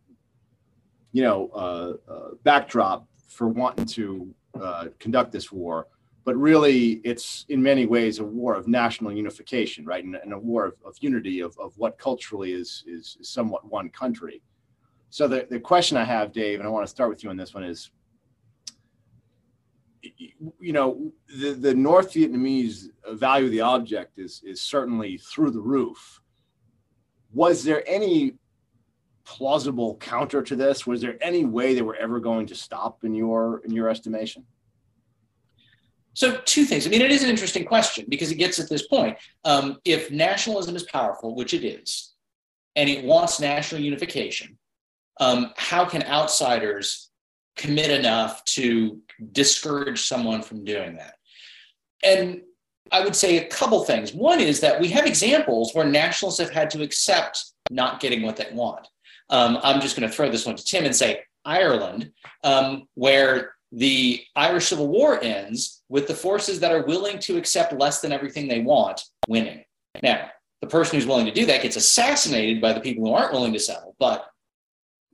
[1.11, 5.87] you know uh, uh, backdrop for wanting to uh, conduct this war.
[6.23, 10.03] But really it's in many ways a war of national unification right?
[10.03, 13.89] And, and a war of, of unity of, of what culturally is, is somewhat one
[13.89, 14.41] country.
[15.09, 17.37] So the, the question i have dave and i want to start with you on
[17.37, 17.91] this one is
[20.59, 25.59] you know the, the north vietnamese value of the object is is certainly through the
[25.59, 26.21] roof
[27.33, 28.33] was there any
[29.25, 30.87] plausible counter to this?
[30.87, 34.45] Was there any way they were ever going to stop in your in your estimation?
[36.13, 36.87] So two things.
[36.87, 39.17] I mean, it is an interesting question because it gets at this point.
[39.43, 42.15] Um, if nationalism is powerful, which it is,
[42.75, 44.57] and it wants national unification,
[45.19, 47.11] um, how can outsiders
[47.55, 48.99] commit enough to
[49.31, 51.15] discourage someone from doing that?
[52.03, 52.41] And
[52.91, 54.13] I would say a couple things.
[54.13, 58.37] One is that we have examples where nationalists have had to accept not getting what
[58.37, 58.87] they want.
[59.29, 62.11] Um, I'm just going to throw this one to Tim and say Ireland,
[62.43, 67.73] um, where the Irish Civil War ends with the forces that are willing to accept
[67.73, 69.63] less than everything they want winning.
[70.01, 70.29] Now,
[70.61, 73.53] the person who's willing to do that gets assassinated by the people who aren't willing
[73.53, 74.27] to settle, but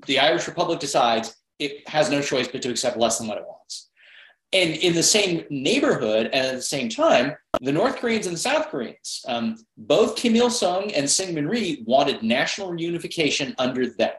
[0.05, 3.45] the Irish Republic decides it has no choice but to accept less than what it
[3.47, 3.89] wants.
[4.53, 8.39] And in the same neighborhood and at the same time, the North Koreans and the
[8.39, 14.13] South Koreans, um, both Kim Il sung and Syngman Rhee wanted national unification under them.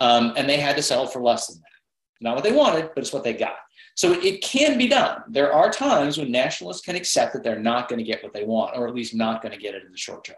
[0.00, 2.24] Um, and they had to settle for less than that.
[2.24, 3.56] Not what they wanted, but it's what they got.
[3.94, 5.22] So it can be done.
[5.28, 8.44] There are times when nationalists can accept that they're not going to get what they
[8.44, 10.36] want, or at least not going to get it in the short term.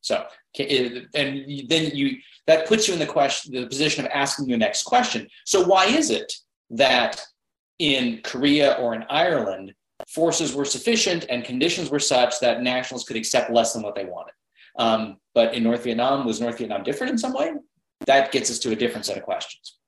[0.00, 0.24] So,
[0.58, 1.08] and
[1.68, 2.16] then you
[2.46, 5.28] that puts you in the question, the position of asking the next question.
[5.44, 6.32] So, why is it
[6.70, 7.20] that
[7.80, 9.74] in Korea or in Ireland,
[10.06, 14.04] forces were sufficient and conditions were such that nationals could accept less than what they
[14.04, 14.34] wanted.
[14.78, 17.52] Um, but in North Vietnam, was North Vietnam different in some way?
[18.06, 19.78] That gets us to a different set of questions.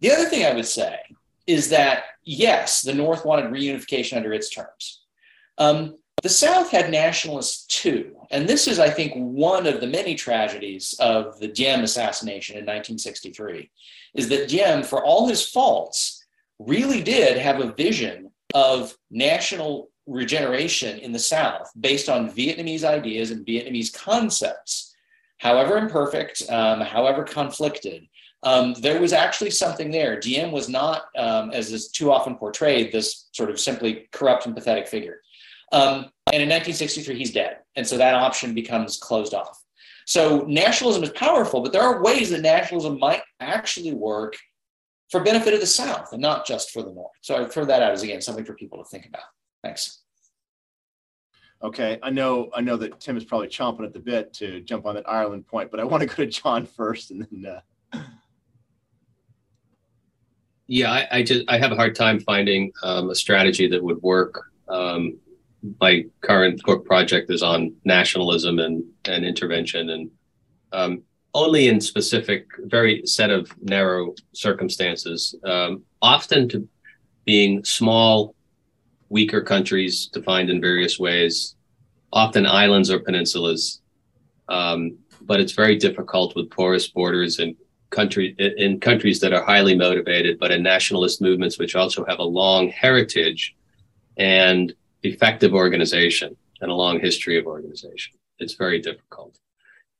[0.00, 0.98] The other thing I would say
[1.46, 5.02] is that yes, the North wanted reunification under its terms.
[5.56, 8.16] Um, the South had nationalists too.
[8.30, 12.64] And this is, I think, one of the many tragedies of the Diem assassination in
[12.64, 13.70] 1963,
[14.14, 16.17] is that Diem, for all his faults,
[16.58, 23.30] really did have a vision of national regeneration in the South based on Vietnamese ideas
[23.30, 24.94] and Vietnamese concepts.
[25.38, 28.08] However imperfect, um, however conflicted,
[28.42, 30.18] um, there was actually something there.
[30.18, 34.54] Diem was not, um, as is too often portrayed, this sort of simply corrupt and
[34.54, 35.20] pathetic figure.
[35.72, 37.58] Um, and in 1963, he's dead.
[37.76, 39.62] And so that option becomes closed off.
[40.06, 44.36] So nationalism is powerful, but there are ways that nationalism might actually work
[45.10, 47.12] for benefit of the South and not just for the North.
[47.22, 49.24] So I throw that out as again something for people to think about.
[49.62, 50.02] Thanks.
[51.62, 54.86] Okay, I know I know that Tim is probably chomping at the bit to jump
[54.86, 57.60] on that Ireland point, but I want to go to John first and then.
[57.92, 58.00] Uh...
[60.68, 64.02] Yeah, I, I, just I have a hard time finding um, a strategy that would
[64.02, 64.50] work.
[64.68, 65.18] Um,
[65.80, 70.10] my current book project is on nationalism and and intervention, and
[70.72, 71.02] um,
[71.34, 75.34] only in specific, very set of narrow circumstances.
[75.44, 76.68] Um, often to
[77.24, 78.34] being small
[79.08, 81.56] weaker countries defined in various ways,
[82.12, 83.80] often islands or peninsulas.
[84.48, 87.54] Um, but it's very difficult with porous borders and
[87.90, 92.24] country in countries that are highly motivated, but in nationalist movements which also have a
[92.24, 93.56] long heritage
[94.16, 98.16] and effective organization and a long history of organization.
[98.38, 99.38] It's very difficult.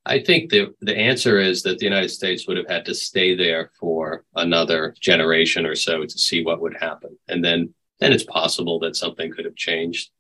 [0.06, 3.34] I think the the answer is that the United States would have had to stay
[3.34, 8.24] there for another generation or so to see what would happen, and then then it's
[8.24, 10.10] possible that something could have changed.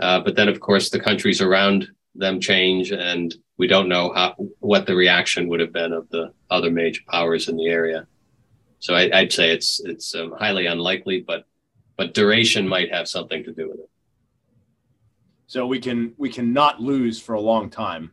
[0.00, 4.34] Uh, but then, of course, the countries around them change, and we don't know how
[4.58, 8.06] what the reaction would have been of the other major powers in the area.
[8.80, 11.44] So I, would say it's it's um, highly unlikely, but
[11.96, 13.90] but duration might have something to do with it.
[15.46, 18.10] So we can we can not lose for a long time.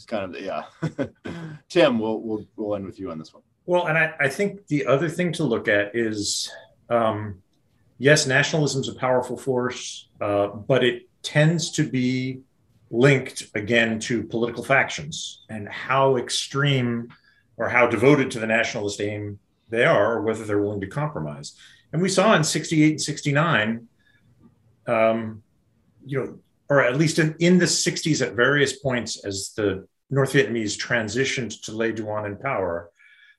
[0.00, 1.34] It's kind of the, yeah.
[1.68, 3.42] Tim, we'll we'll we'll end with you on this one.
[3.66, 6.50] Well, and I, I think the other thing to look at is
[6.88, 7.42] um,
[7.98, 12.40] yes, nationalism is a powerful force, uh, but it tends to be
[12.90, 17.08] linked again to political factions and how extreme
[17.58, 19.38] or how devoted to the nationalist aim
[19.68, 21.58] they are, or whether they're willing to compromise.
[21.92, 23.86] And we saw in 68 and 69,
[24.86, 25.42] um,
[26.06, 26.38] you know,
[26.70, 31.60] or at least in, in the 60s at various points as the North Vietnamese transitioned
[31.62, 32.90] to Le Duan in power,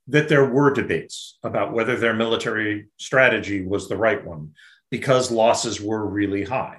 [0.07, 4.51] that there were debates about whether their military strategy was the right one
[4.89, 6.77] because losses were really high.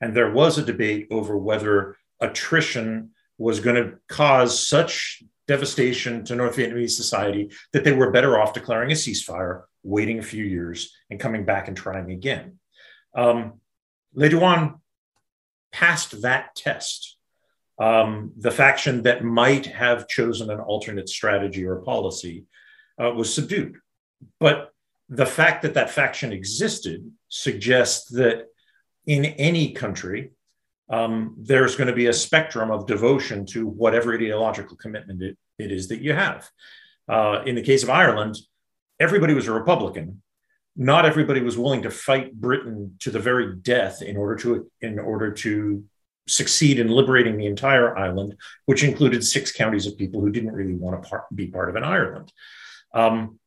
[0.00, 6.34] And there was a debate over whether attrition was going to cause such devastation to
[6.34, 10.92] North Vietnamese society that they were better off declaring a ceasefire, waiting a few years,
[11.08, 12.58] and coming back and trying again.
[13.14, 13.60] Um,
[14.14, 14.80] Le Duan
[15.76, 17.18] passed that test.
[17.78, 22.46] Um, the faction that might have chosen an alternate strategy or policy
[22.98, 23.76] uh, was subdued.
[24.40, 24.72] But
[25.10, 28.46] the fact that that faction existed suggests that
[29.06, 30.30] in any country,
[30.88, 35.70] um, there's going to be a spectrum of devotion to whatever ideological commitment it, it
[35.70, 36.48] is that you have.
[37.06, 38.36] Uh, in the case of Ireland,
[38.98, 40.22] everybody was a Republican.
[40.76, 44.98] Not everybody was willing to fight Britain to the very death in order to in
[44.98, 45.84] order to
[46.28, 50.74] succeed in liberating the entire island, which included six counties of people who didn't really
[50.74, 52.32] want to par- be part of an Ireland.
[52.92, 53.38] Um,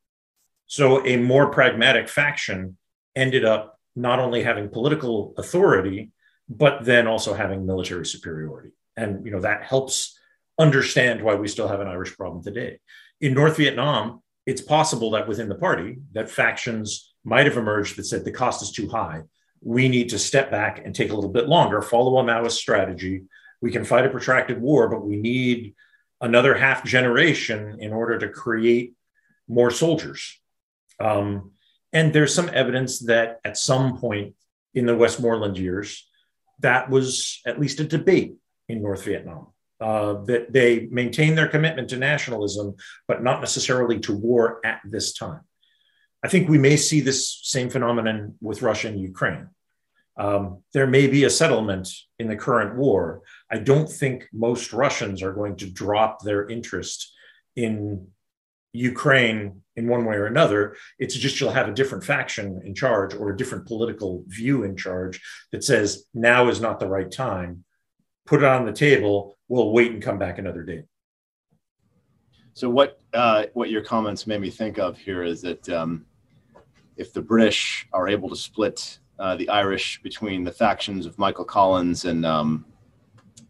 [0.65, 2.77] so a more pragmatic faction
[3.15, 6.11] ended up not only having political authority,
[6.47, 8.69] but then also having military superiority.
[8.95, 10.17] And you know that helps
[10.57, 12.79] understand why we still have an Irish problem today.
[13.21, 18.05] In North Vietnam, it's possible that within the party that factions might have emerged that
[18.05, 19.23] said the cost is too high.
[19.61, 23.23] We need to step back and take a little bit longer, follow a Maoist strategy.
[23.61, 25.75] We can fight a protracted war, but we need
[26.21, 28.93] another half generation in order to create
[29.47, 30.39] more soldiers.
[30.99, 31.51] Um,
[31.91, 34.35] and there's some evidence that at some point
[34.73, 36.07] in the Westmoreland years,
[36.59, 38.35] that was at least a debate
[38.67, 39.47] in North Vietnam.
[39.81, 42.75] Uh, that they maintain their commitment to nationalism,
[43.07, 45.39] but not necessarily to war at this time.
[46.23, 49.49] I think we may see this same phenomenon with Russia and Ukraine.
[50.17, 51.87] Um, there may be a settlement
[52.19, 53.21] in the current war.
[53.49, 57.13] I don't think most Russians are going to drop their interest
[57.55, 58.07] in
[58.73, 60.75] Ukraine in one way or another.
[60.99, 64.75] It's just you'll have a different faction in charge or a different political view in
[64.75, 65.21] charge
[65.53, 67.63] that says now is not the right time.
[68.25, 69.37] Put it on the table.
[69.47, 70.83] We'll wait and come back another day.
[72.53, 76.05] So what uh, what your comments made me think of here is that um,
[76.99, 81.45] if the British are able to split uh, the Irish between the factions of Michael
[81.45, 82.65] Collins and um,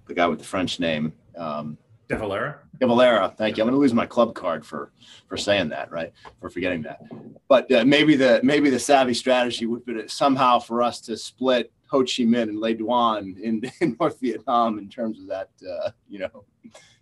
[0.08, 1.78] the guy with the French name, um,
[2.08, 2.60] De Valera.
[2.80, 3.34] De Valera.
[3.38, 3.64] Thank you.
[3.64, 4.92] I'm going to lose my club card for
[5.28, 6.12] for saying that, right?
[6.42, 7.02] For forgetting that.
[7.48, 11.72] But uh, maybe the maybe the savvy strategy would be somehow for us to split
[11.88, 15.92] Ho Chi Minh and Le Duan in, in North Vietnam in terms of that, uh,
[16.08, 16.46] you know,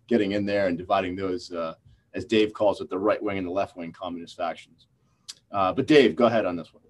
[0.08, 1.76] getting in there and dividing those, uh,
[2.14, 4.87] as Dave calls it, the right wing and the left wing communist factions.
[5.52, 6.84] Uh, but Dave, go ahead on this one.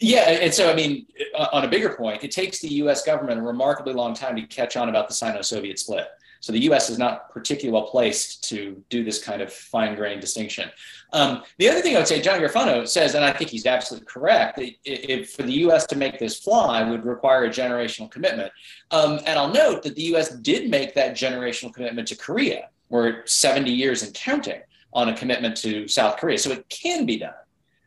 [0.00, 1.06] Yeah, and so I mean,
[1.52, 3.04] on a bigger point, it takes the U.S.
[3.04, 6.06] government a remarkably long time to catch on about the Sino-Soviet split.
[6.40, 6.88] So the U.S.
[6.88, 10.70] is not particularly well placed to do this kind of fine-grained distinction.
[11.12, 14.06] Um, the other thing I would say, John Garofano says, and I think he's absolutely
[14.06, 15.84] correct, that if for the U.S.
[15.86, 18.52] to make this fly would require a generational commitment.
[18.92, 20.30] Um, and I'll note that the U.S.
[20.36, 22.68] did make that generational commitment to Korea.
[22.88, 24.60] We're 70 years and counting
[24.92, 27.34] on a commitment to South Korea, so it can be done.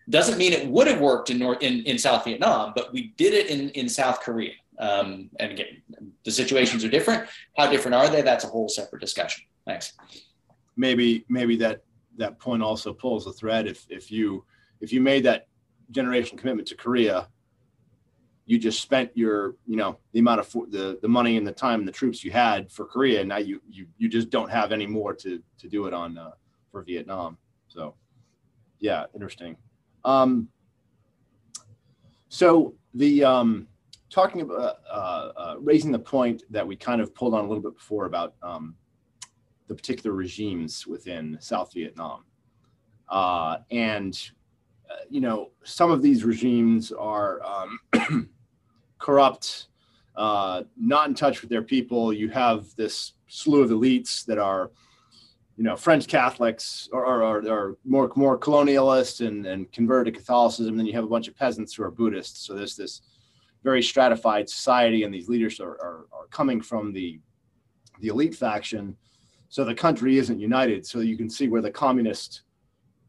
[0.09, 3.33] Doesn't mean it would have worked in North in, in South Vietnam, but we did
[3.33, 4.53] it in, in South Korea.
[4.79, 5.81] Um, and again,
[6.25, 7.29] the situations are different.
[7.55, 8.21] How different are they?
[8.21, 9.45] That's a whole separate discussion.
[9.65, 9.93] Thanks.
[10.75, 11.83] Maybe maybe that
[12.17, 13.67] that point also pulls a thread.
[13.67, 14.43] If if you
[14.79, 15.47] if you made that
[15.91, 17.27] generation commitment to Korea,
[18.45, 21.51] you just spent your you know the amount of for, the the money and the
[21.51, 23.19] time and the troops you had for Korea.
[23.19, 26.17] And now you you you just don't have any more to to do it on
[26.17, 26.31] uh,
[26.71, 27.37] for Vietnam.
[27.67, 27.95] So
[28.79, 29.55] yeah, interesting.
[30.03, 30.49] Um,
[32.29, 33.67] so the um,
[34.09, 37.63] talking about uh, uh, raising the point that we kind of pulled on a little
[37.63, 38.75] bit before about um,
[39.67, 42.23] the particular regimes within South Vietnam,
[43.09, 44.31] uh, and
[44.89, 48.29] uh, you know some of these regimes are um,
[48.97, 49.67] corrupt,
[50.15, 52.11] uh, not in touch with their people.
[52.11, 54.71] You have this slew of elites that are
[55.61, 60.75] you know French Catholics or, or, more more colonialist and, and converted to Catholicism.
[60.75, 62.47] Then you have a bunch of peasants who are Buddhists.
[62.47, 63.03] So there's this
[63.63, 67.19] very stratified society, and these leaders are, are, are coming from the
[67.99, 68.97] the elite faction.
[69.49, 70.83] So the country isn't united.
[70.83, 72.41] So you can see where the communist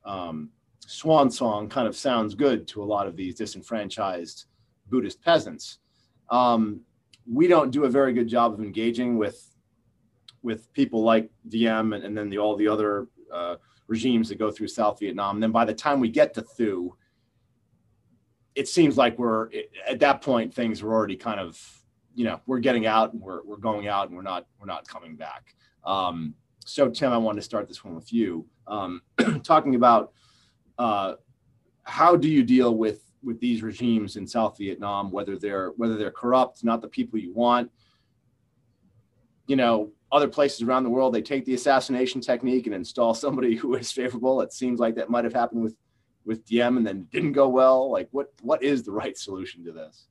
[0.05, 0.50] um,
[0.80, 4.44] swan song kind of sounds good to a lot of these disenfranchised
[4.90, 5.78] Buddhist peasants.
[6.28, 6.82] Um,
[7.26, 9.51] we don't do a very good job of engaging with
[10.43, 14.51] with people like Diem and, and then the, all the other uh, regimes that go
[14.51, 15.36] through South Vietnam.
[15.36, 16.97] And then by the time we get to Thieu,
[18.55, 19.49] it seems like we're
[19.86, 21.61] at that point things were already kind of
[22.14, 24.86] you know we're getting out and we're, we're going out and we're not we're not
[24.86, 26.34] coming back um,
[26.64, 29.03] so tim i wanted to start this one with you um,
[29.43, 30.12] talking about
[30.78, 31.14] uh,
[31.84, 36.11] how do you deal with with these regimes in south vietnam whether they're whether they're
[36.11, 37.70] corrupt not the people you want
[39.47, 43.56] you know other places around the world they take the assassination technique and install somebody
[43.56, 45.74] who is favorable it seems like that might have happened with
[46.24, 47.90] with Diem and then didn't go well?
[47.90, 50.06] Like, what what is the right solution to this?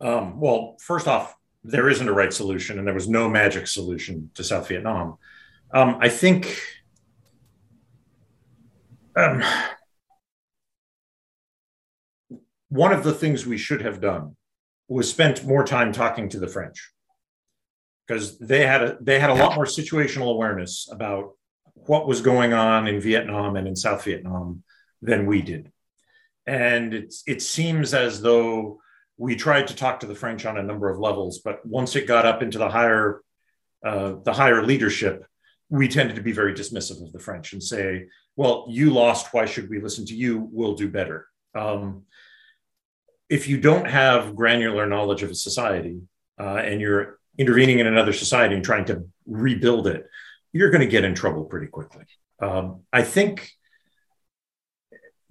[0.00, 4.30] Um, well, first off, there isn't a right solution, and there was no magic solution
[4.34, 5.18] to South Vietnam.
[5.72, 6.58] Um, I think
[9.16, 9.42] um,
[12.68, 14.36] one of the things we should have done
[14.88, 16.91] was spent more time talking to the French
[18.06, 21.32] because they had a they had a lot more situational awareness about
[21.74, 24.62] what was going on in Vietnam and in South Vietnam
[25.00, 25.72] than we did.
[26.46, 28.80] And it's, it seems as though
[29.16, 32.06] we tried to talk to the French on a number of levels, but once it
[32.06, 33.22] got up into the higher,
[33.84, 35.24] uh, the higher leadership,
[35.68, 39.32] we tended to be very dismissive of the French and say, "Well, you lost.
[39.32, 40.48] Why should we listen to you?
[40.52, 42.04] We'll do better." Um,
[43.28, 46.00] if you don't have granular knowledge of a society
[46.38, 50.06] uh, and you're intervening in another society and trying to rebuild it,
[50.52, 52.04] you're going to get in trouble pretty quickly.
[52.40, 53.52] Um, I think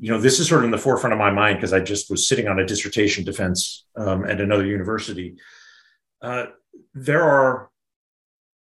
[0.01, 2.09] you know, this is sort of in the forefront of my mind because I just
[2.09, 5.36] was sitting on a dissertation defense um, at another university.
[6.24, 6.47] Uh,
[6.95, 7.70] there are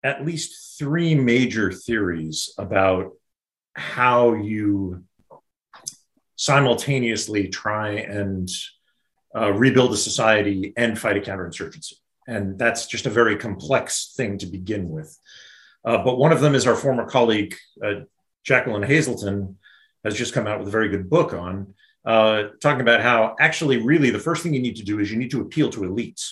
[0.05, 3.13] at least three major theories about
[3.75, 5.03] how you
[6.37, 8.51] simultaneously try and
[9.35, 11.95] uh, rebuild a society and fight a counterinsurgency.
[12.27, 15.17] And that's just a very complex thing to begin with.
[15.85, 18.01] Uh, but one of them is our former colleague, uh,
[18.45, 19.57] Jacqueline Hazelton,
[20.05, 23.77] has just come out with a very good book on uh, talking about how actually,
[23.79, 26.31] really, the first thing you need to do is you need to appeal to elites.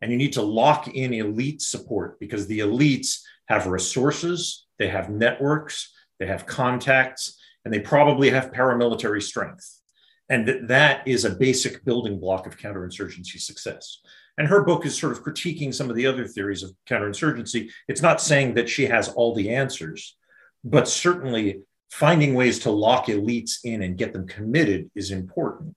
[0.00, 5.08] And you need to lock in elite support because the elites have resources, they have
[5.08, 9.80] networks, they have contacts, and they probably have paramilitary strength.
[10.28, 14.00] And that, that is a basic building block of counterinsurgency success.
[14.38, 17.70] And her book is sort of critiquing some of the other theories of counterinsurgency.
[17.88, 20.16] It's not saying that she has all the answers,
[20.64, 25.76] but certainly finding ways to lock elites in and get them committed is important.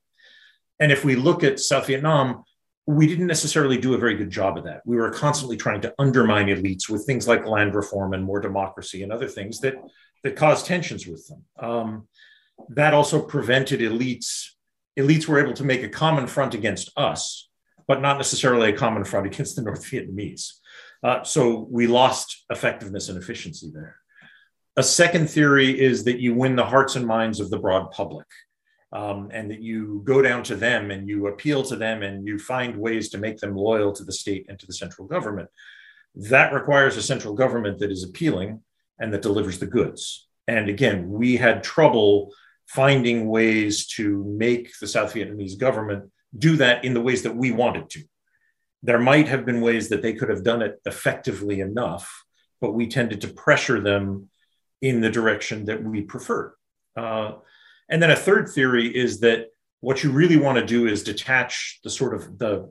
[0.80, 2.44] And if we look at South Vietnam,
[2.88, 4.82] we didn't necessarily do a very good job of that.
[4.86, 9.04] We were constantly trying to undermine elites with things like land reform and more democracy
[9.04, 9.76] and other things that,
[10.24, 11.44] that caused tensions with them.
[11.60, 12.08] Um,
[12.70, 14.50] that also prevented elites.
[14.98, 17.50] Elites were able to make a common front against us,
[17.88, 20.54] but not necessarily a common front against the North Vietnamese.
[21.04, 23.96] Uh, so we lost effectiveness and efficiency there.
[24.76, 28.28] A second theory is that you win the hearts and minds of the broad public.
[28.92, 32.40] um, and that you go down to them and you appeal to them and you
[32.40, 35.50] find ways to make them loyal to the state and to the central government.
[36.16, 38.62] That requires a central government that is appealing
[39.00, 40.28] and that delivers the goods.
[40.48, 42.34] And again, we had trouble
[42.68, 47.52] finding ways to make the South Vietnamese government do that in the ways that we
[47.52, 48.04] wanted to.
[48.84, 52.24] There might have been ways that they could have done it effectively enough,
[52.62, 54.30] but we tended to pressure them
[54.82, 56.54] in the direction that we preferred.
[56.96, 57.34] Uh,
[57.90, 59.48] and then a third theory is that
[59.80, 62.70] what you really want to do is detach the sort of the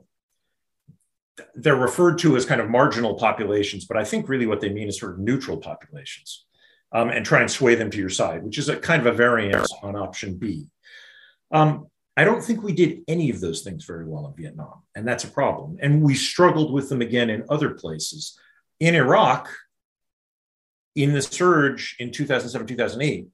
[1.55, 4.87] they're referred to as kind of marginal populations, but I think really what they mean
[4.87, 6.46] is sort of neutral populations,
[6.91, 9.17] um, and try and sway them to your side, which is a kind of a
[9.17, 10.69] variance on option B.
[11.51, 15.07] Um, I don't think we did any of those things very well in Vietnam, and
[15.07, 15.77] that's a problem.
[15.81, 18.37] And we struggled with them again in other places.
[18.79, 19.49] In Iraq,
[20.95, 23.27] in the surge in 2007, 2008,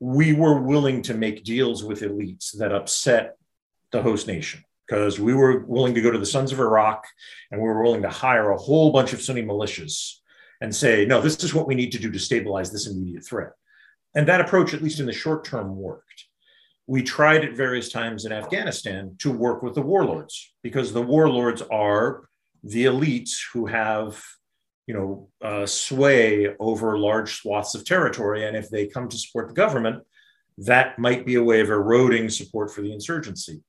[0.00, 3.36] we were willing to make deals with elites that upset
[3.92, 7.06] the host nation because we were willing to go to the Sons of Iraq
[7.50, 10.16] and we were willing to hire a whole bunch of Sunni militias
[10.60, 13.52] and say, no, this is what we need to do to stabilize this immediate threat.
[14.14, 16.24] And that approach, at least in the short term, worked.
[16.86, 21.60] We tried at various times in Afghanistan to work with the warlords because the warlords
[21.62, 22.28] are
[22.62, 24.22] the elites who have
[24.86, 28.46] you know, uh, sway over large swaths of territory.
[28.46, 30.04] And if they come to support the government,
[30.58, 33.62] that might be a way of eroding support for the insurgency.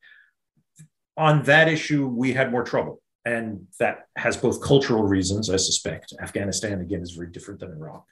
[1.18, 3.02] On that issue, we had more trouble.
[3.28, 6.14] And that has both cultural reasons, I suspect.
[6.22, 8.06] Afghanistan, again, is very different than Iraq.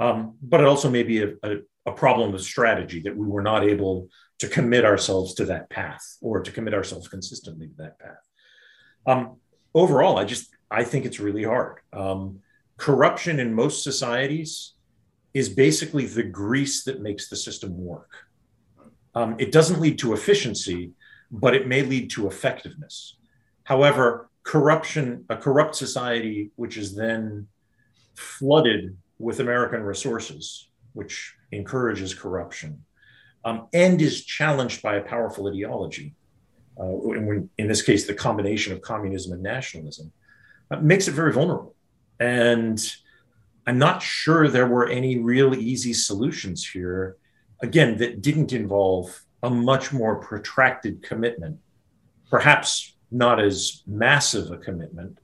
[0.00, 1.50] Um, but it also may be a, a,
[1.86, 4.08] a problem of strategy that we were not able
[4.40, 8.24] to commit ourselves to that path or to commit ourselves consistently to that path.
[9.06, 9.36] Um,
[9.72, 11.76] overall, I just I think it's really hard.
[11.92, 12.40] Um,
[12.76, 14.74] corruption in most societies
[15.32, 18.10] is basically the grease that makes the system work.
[19.14, 20.92] Um, it doesn't lead to efficiency,
[21.30, 23.16] but it may lead to effectiveness.
[23.64, 27.46] However, corruption, a corrupt society, which is then
[28.14, 32.84] flooded with American resources, which encourages corruption,
[33.44, 36.14] um, and is challenged by a powerful ideology,
[36.78, 40.12] uh, in, in this case, the combination of communism and nationalism,
[40.80, 41.74] makes it very vulnerable.
[42.18, 42.78] And
[43.66, 47.16] I'm not sure there were any real easy solutions here,
[47.60, 51.58] again, that didn't involve a much more protracted commitment,
[52.30, 55.18] perhaps not as massive a commitment,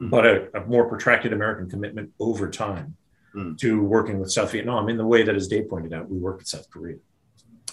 [0.00, 0.10] mm.
[0.10, 2.96] but a, a, more protracted American commitment over time
[3.34, 3.58] mm.
[3.58, 6.38] to working with South Vietnam in the way that, as Dave pointed out, we work
[6.38, 6.96] with South Korea.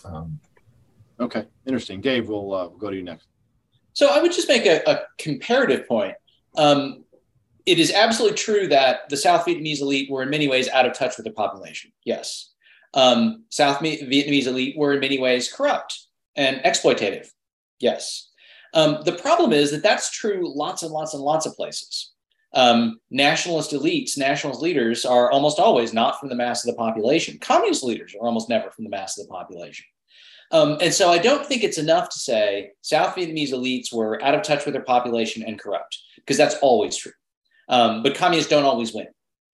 [0.04, 0.40] Um,
[1.20, 2.02] okay, interesting.
[2.02, 3.28] Dave, we'll uh, go to you next.
[3.94, 6.16] So I would just make a, a comparative point.
[6.58, 7.04] Um,
[7.66, 10.94] it is absolutely true that the South Vietnamese elite were in many ways out of
[10.94, 11.92] touch with the population.
[12.04, 12.54] Yes.
[12.94, 17.28] Um, South Vietnamese elite were in many ways corrupt and exploitative.
[17.80, 18.29] Yes.
[18.74, 22.12] Um, the problem is that that's true lots and lots and lots of places.
[22.54, 27.38] Um, nationalist elites, nationalist leaders are almost always not from the mass of the population.
[27.40, 29.86] Communist leaders are almost never from the mass of the population.
[30.52, 34.34] Um, and so I don't think it's enough to say South Vietnamese elites were out
[34.34, 37.12] of touch with their population and corrupt, because that's always true.
[37.68, 39.08] Um, but communists don't always win.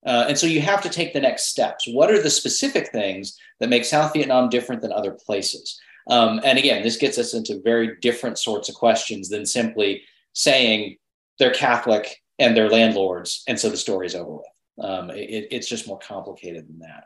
[0.06, 1.86] Uh, and so you have to take the next steps.
[1.88, 5.78] What are the specific things that make South Vietnam different than other places?
[6.08, 10.04] Um, and again, this gets us into very different sorts of questions than simply
[10.34, 10.98] saying
[11.40, 14.46] they're Catholic and they're landlords, and so the story is over with.
[14.86, 17.06] Um, it, it's just more complicated than that.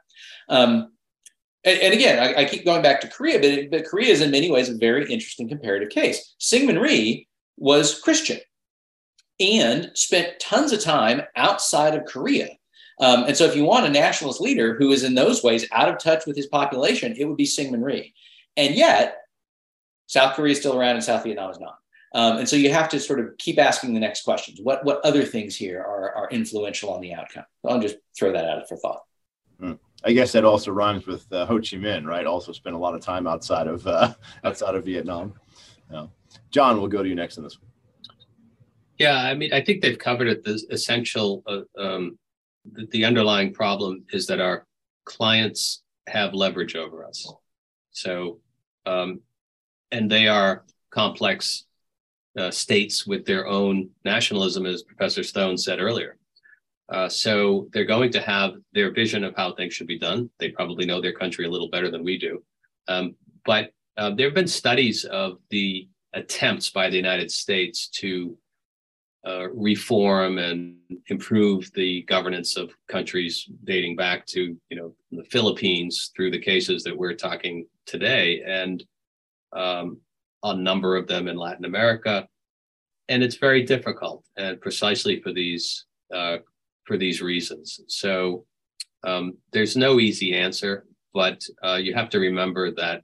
[0.49, 0.91] Um,
[1.63, 4.31] and, and, again, I, I, keep going back to Korea, but, but Korea is in
[4.31, 6.35] many ways a very interesting comparative case.
[6.39, 7.27] Syngman Rhee
[7.57, 8.39] was Christian
[9.39, 12.49] and spent tons of time outside of Korea.
[12.99, 15.89] Um, and so, if you want a nationalist leader who is in those ways out
[15.89, 18.13] of touch with his population, it would be Syngman Rhee.
[18.57, 19.17] And yet,
[20.07, 21.75] South Korea is still around and South Vietnam is not.
[22.15, 24.59] Um, and so, you have to sort of keep asking the next questions.
[24.61, 27.45] What, what other things here are, are influential on the outcome?
[27.61, 29.01] So I'll just throw that out for thought.
[29.59, 29.73] Hmm.
[30.03, 32.25] I guess that also rhymes with uh, Ho Chi Minh, right?
[32.25, 35.33] Also spent a lot of time outside of uh, outside of Vietnam.
[36.51, 37.69] John, we'll go to you next in this one.
[38.97, 40.43] Yeah, I mean, I think they've covered it.
[40.43, 42.19] The essential, uh, um,
[42.73, 44.65] the, the, underlying problem is that our
[45.05, 47.31] clients have leverage over us.
[47.99, 48.39] So,
[48.85, 49.21] um,
[49.91, 51.65] and they are complex
[52.37, 56.17] uh, states with their own nationalism, as Professor Stone said earlier.
[56.87, 60.29] Uh, so they're going to have their vision of how things should be done.
[60.39, 62.41] They probably know their country a little better than we do.
[62.87, 68.37] Um, but uh, there have been studies of the attempts by the United States to
[69.27, 70.77] uh, reform and
[71.07, 76.83] improve the governance of countries dating back to you know the Philippines through the cases
[76.83, 78.83] that we're talking today and
[79.55, 79.97] um,
[80.43, 82.27] a number of them in Latin America,
[83.09, 86.37] and it's very difficult, and precisely for these uh,
[86.85, 87.81] for these reasons.
[87.87, 88.45] So
[89.03, 93.03] um, there's no easy answer, but uh, you have to remember that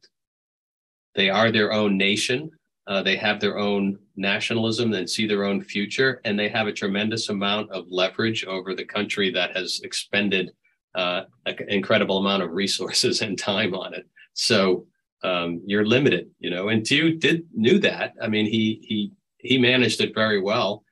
[1.16, 2.52] they are their own nation.
[2.88, 6.74] Uh, they have their own nationalism and see their own future, and they have a
[6.74, 10.52] tremendous amount of leverage over the country that has expended
[10.94, 14.08] uh, an incredible amount of resources and time on it.
[14.36, 14.86] So
[15.24, 16.70] um, you're limited, you know.
[16.70, 18.14] And Thieu did knew that.
[18.22, 20.84] I mean, he he he managed it very well.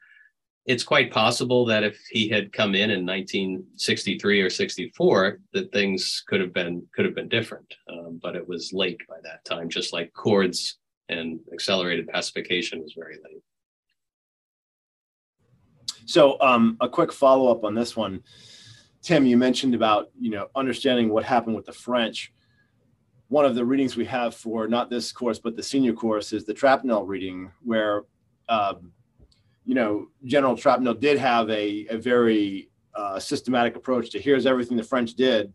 [0.66, 6.24] It's quite possible that if he had come in in 1963 or 64, that things
[6.26, 7.72] could have been could have been different.
[7.92, 10.78] Um, but it was late by that time, just like CORDS
[11.10, 13.44] and accelerated pacification was very late.
[16.06, 18.24] So, um, a quick follow up on this one,
[19.02, 19.26] Tim.
[19.26, 22.32] You mentioned about you know understanding what happened with the French.
[23.34, 26.46] One of the readings we have for not this course but the senior course is
[26.46, 28.04] the Trapnell reading, where
[28.48, 28.92] um,
[29.66, 34.78] you know General Trapnell did have a a very uh, systematic approach to here's everything
[34.78, 35.52] the French did,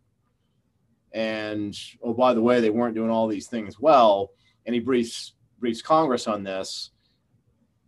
[1.12, 1.72] and
[2.03, 4.33] oh by the way they weren't doing all these things well,
[4.66, 6.91] and he briefs briefs Congress on this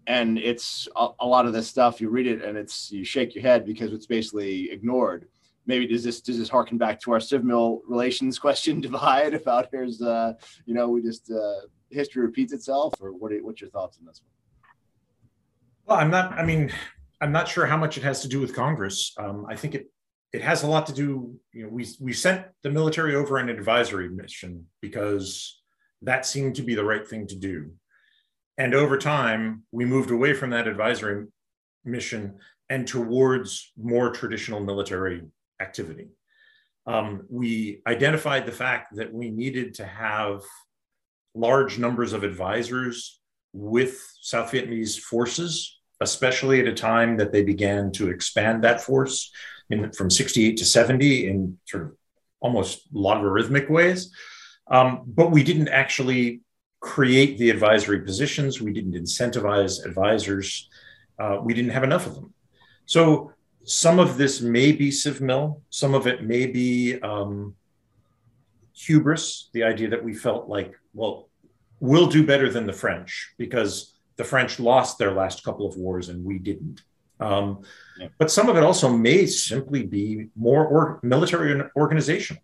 [0.06, 3.34] and it's a, a, lot of this stuff you read it and it's you shake
[3.34, 5.26] your head because it's basically ignored
[5.70, 10.02] maybe does this does this harken back to our civil relations question divide about here's
[10.02, 10.32] uh
[10.66, 11.60] you know we just uh
[11.90, 14.30] history repeats itself or what are, what's your thoughts on this one?
[15.86, 16.70] Well i'm not i mean
[17.20, 19.14] i'm not sure how much it has to do with congress.
[19.16, 19.86] Um, i think it
[20.32, 23.48] it has a lot to do you know we we sent the military over an
[23.48, 25.60] advisory mission because
[26.02, 27.72] that seemed to be the right thing to do.
[28.56, 31.26] And over time, we moved away from that advisory
[31.84, 35.22] mission and towards more traditional military
[35.60, 36.08] activity.
[36.86, 40.42] Um, we identified the fact that we needed to have
[41.34, 43.20] large numbers of advisors
[43.52, 49.30] with South Vietnamese forces, especially at a time that they began to expand that force
[49.68, 51.92] in, from 68 to 70 in sort of
[52.40, 54.12] almost logarithmic ways.
[54.70, 56.40] Um, but we didn't actually
[56.80, 58.60] create the advisory positions.
[58.60, 60.68] We didn't incentivize advisors.
[61.18, 62.32] Uh, we didn't have enough of them.
[62.86, 63.32] So
[63.64, 67.54] some of this may be civ-mil, some of it may be um,
[68.74, 71.28] hubris, the idea that we felt like, well,
[71.80, 76.08] we'll do better than the French because the French lost their last couple of wars
[76.08, 76.82] and we didn't.
[77.20, 77.62] Um,
[77.98, 78.08] yeah.
[78.18, 82.38] But some of it also may simply be more or military organization.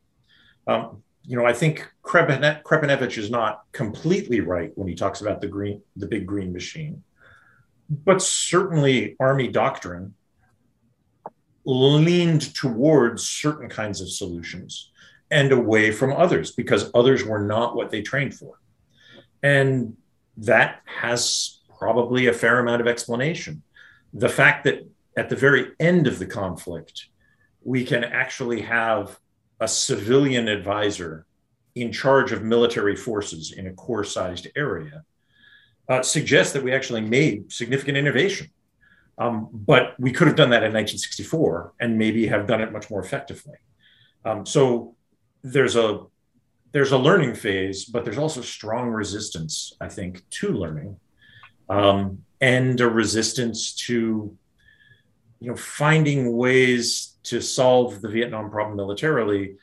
[0.67, 5.49] Um, you know, I think Krepinevich is not completely right when he talks about the
[5.49, 7.03] green, the big green machine,
[7.89, 10.15] but certainly army doctrine
[11.67, 14.93] leaned towards certain kinds of solutions
[15.31, 18.61] and away from others because others were not what they trained for.
[19.43, 19.97] And
[20.39, 23.63] that has probably a fair amount of explanation.
[24.15, 27.09] The fact that at the very end of the conflict,
[27.65, 29.19] we can actually have
[29.59, 31.27] a civilian advisor
[31.75, 35.05] in charge of military forces in a core sized area
[35.89, 38.51] uh, suggests that we actually made significant innovation.
[39.19, 42.91] Um, but we could have done that in 1964 and maybe have done it much
[42.91, 43.55] more effectively.
[44.25, 44.95] Um, so
[45.43, 46.01] there's a
[46.73, 50.97] there's a learning phase, but there's also strong resistance, I think, to learning,
[51.71, 54.37] um, and a resistance to
[55.41, 59.57] you know finding ways to solve the Vietnam problem militarily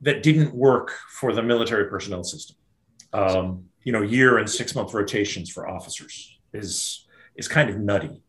[0.00, 2.56] that didn't work for the military personnel system.
[3.12, 7.06] Um, you know, year and six month rotations for officers is
[7.36, 8.22] is kind of nutty.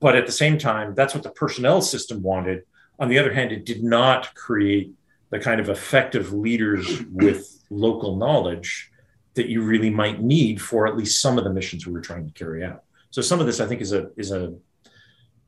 [0.00, 2.62] But at the same time, that's what the personnel system wanted.
[2.98, 4.92] On the other hand, it did not create
[5.30, 8.90] the kind of effective leaders with local knowledge
[9.34, 12.26] that you really might need for at least some of the missions we were trying
[12.26, 12.82] to carry out.
[13.10, 14.54] So some of this, I think, is a is a,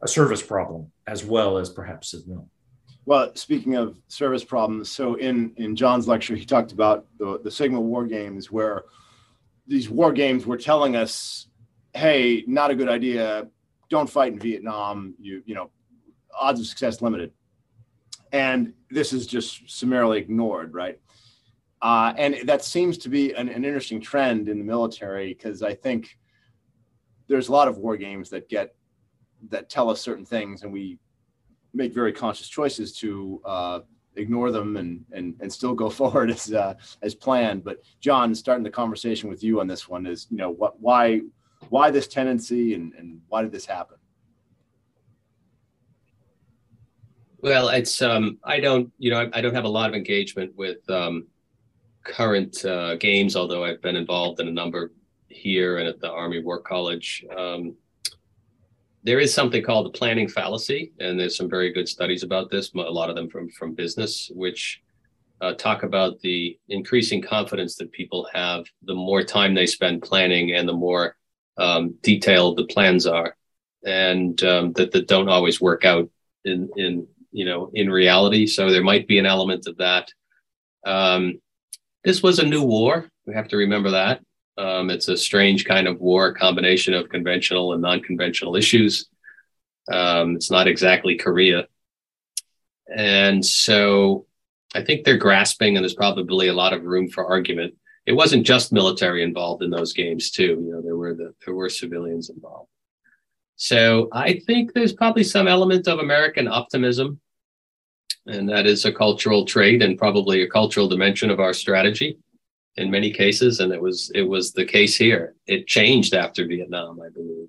[0.03, 2.49] a service problem as well as perhaps as Well,
[3.05, 7.51] well speaking of service problems, so in in John's lecture, he talked about the the
[7.51, 8.85] Sigma war games, where
[9.67, 11.49] these war games were telling us,
[11.93, 13.49] "Hey, not a good idea.
[13.93, 15.15] Don't fight in Vietnam.
[15.21, 15.71] You you know,
[16.35, 17.31] odds of success limited."
[18.33, 20.99] And this is just summarily ignored, right?
[21.83, 25.75] Uh, and that seems to be an, an interesting trend in the military because I
[25.75, 26.17] think
[27.29, 28.75] there's a lot of war games that get
[29.51, 30.99] that tell us certain things, and we
[31.75, 33.81] make very conscious choices to uh,
[34.17, 37.63] ignore them and, and and still go forward as uh, as planned.
[37.63, 41.21] But John, starting the conversation with you on this one is, you know, what why
[41.71, 43.97] why this tendency and, and why did this happen?
[47.43, 50.89] Well, it's um, I don't you know I, don't have a lot of engagement with
[50.89, 51.27] um,
[52.05, 54.93] current uh, games, although I've been involved in a number
[55.29, 57.25] here and at the Army War College.
[57.37, 57.75] Um,
[59.03, 62.73] there is something called the planning fallacy, and there's some very good studies about this.
[62.75, 64.81] A lot of them from from business, which
[65.41, 70.55] uh, talk about the increasing confidence that people have the more time they spend planning
[70.55, 71.17] and the more
[71.57, 73.37] um, detailed the plans are,
[73.85, 76.09] and um, that that don't always work out
[76.45, 78.47] in in you know in reality.
[78.47, 80.11] So there might be an element of that.
[80.85, 81.41] Um,
[82.05, 83.09] this was a new war.
[83.27, 84.21] We have to remember that.
[84.59, 89.09] Um, it's a strange kind of war, a combination of conventional and non-conventional issues.
[89.91, 91.67] Um, it's not exactly Korea,
[92.95, 94.27] and so
[94.75, 97.75] I think they're grasping, and there's probably a lot of room for argument.
[98.07, 100.63] It wasn't just military involved in those games, too.
[100.65, 102.69] You know, there were the there were civilians involved.
[103.57, 107.21] So I think there's probably some element of American optimism,
[108.27, 112.19] and that is a cultural trait and probably a cultural dimension of our strategy
[112.77, 113.61] in many cases.
[113.61, 115.35] And it was it was the case here.
[115.47, 117.49] It changed after Vietnam, I believe,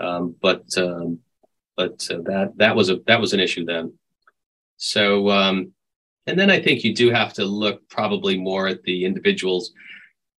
[0.00, 1.20] um, but um,
[1.76, 3.92] but uh, that that was a that was an issue then.
[4.78, 5.72] So um,
[6.30, 9.72] and then I think you do have to look probably more at the individuals.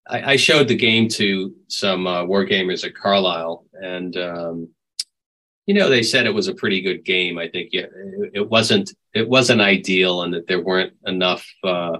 [0.08, 4.68] I, I showed the game to some uh, war gamers at Carlisle, and um,
[5.66, 7.38] you know they said it was a pretty good game.
[7.38, 11.98] I think yeah, it, it wasn't it wasn't ideal, and that there weren't enough uh,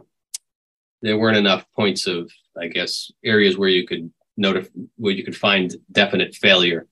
[1.02, 2.30] there weren't enough points of
[2.60, 6.86] I guess areas where you could notify where you could find definite failure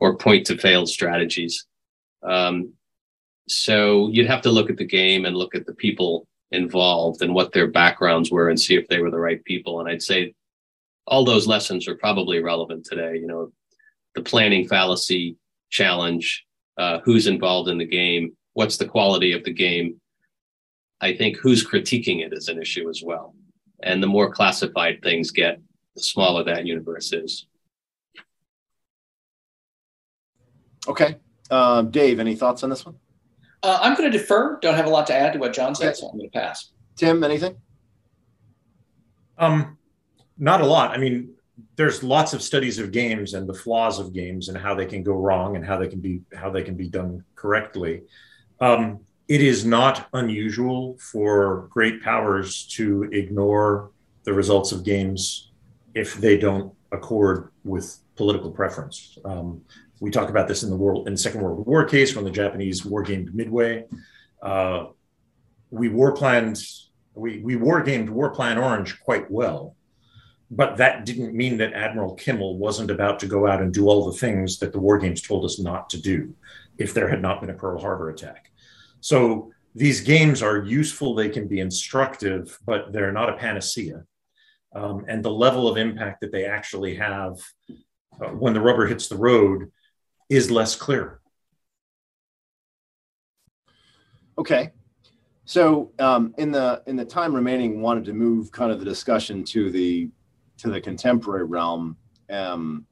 [0.00, 1.66] or point to failed strategies.
[2.22, 2.74] Um,
[3.48, 7.34] so you'd have to look at the game and look at the people involved and
[7.34, 9.80] what their backgrounds were and see if they were the right people.
[9.80, 10.34] And I'd say
[11.06, 13.16] all those lessons are probably relevant today.
[13.16, 13.52] You know,
[14.14, 15.36] the planning fallacy
[15.70, 16.44] challenge,
[16.78, 20.00] uh, who's involved in the game, what's the quality of the game.
[21.00, 23.34] I think who's critiquing it is an issue as well.
[23.82, 25.60] And the more classified things get,
[25.96, 27.46] the smaller that universe is.
[30.88, 31.16] Okay.
[31.50, 32.96] Uh, Dave, any thoughts on this one?
[33.64, 34.58] Uh, I'm going to defer.
[34.60, 36.70] Don't have a lot to add to what John said, so I'm going to pass.
[36.96, 37.56] Tim, anything?
[39.38, 39.78] Um,
[40.36, 40.90] not a lot.
[40.90, 41.30] I mean,
[41.76, 45.02] there's lots of studies of games and the flaws of games and how they can
[45.02, 48.02] go wrong and how they can be how they can be done correctly.
[48.60, 53.92] Um, it is not unusual for great powers to ignore
[54.24, 55.52] the results of games
[55.94, 59.16] if they don't accord with political preference.
[59.24, 59.62] Um,
[60.00, 62.30] we talk about this in the world in the Second World War case when the
[62.30, 63.84] Japanese war gamed Midway.
[64.42, 64.86] Uh,
[65.70, 66.62] we war planned
[67.14, 69.76] we we war gamed War Plan Orange quite well,
[70.50, 74.10] but that didn't mean that Admiral Kimmel wasn't about to go out and do all
[74.10, 76.34] the things that the war games told us not to do
[76.76, 78.50] if there had not been a Pearl Harbor attack.
[79.00, 84.04] So these games are useful, they can be instructive, but they're not a panacea.
[84.74, 87.38] Um, and the level of impact that they actually have
[88.20, 89.70] uh, when the rubber hits the road
[90.28, 91.20] is less clear.
[94.38, 94.72] Okay.
[95.44, 99.44] So um, in the in the time remaining, wanted to move kind of the discussion
[99.44, 100.08] to the
[100.58, 101.96] to the contemporary realm.
[102.30, 102.86] Um,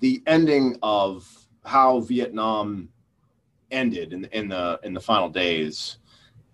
[0.00, 1.28] the ending of
[1.64, 2.88] how Vietnam
[3.70, 5.98] ended in, in the in the final days,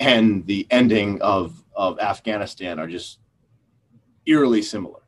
[0.01, 3.19] and the ending of of Afghanistan are just
[4.27, 5.01] eerily similar.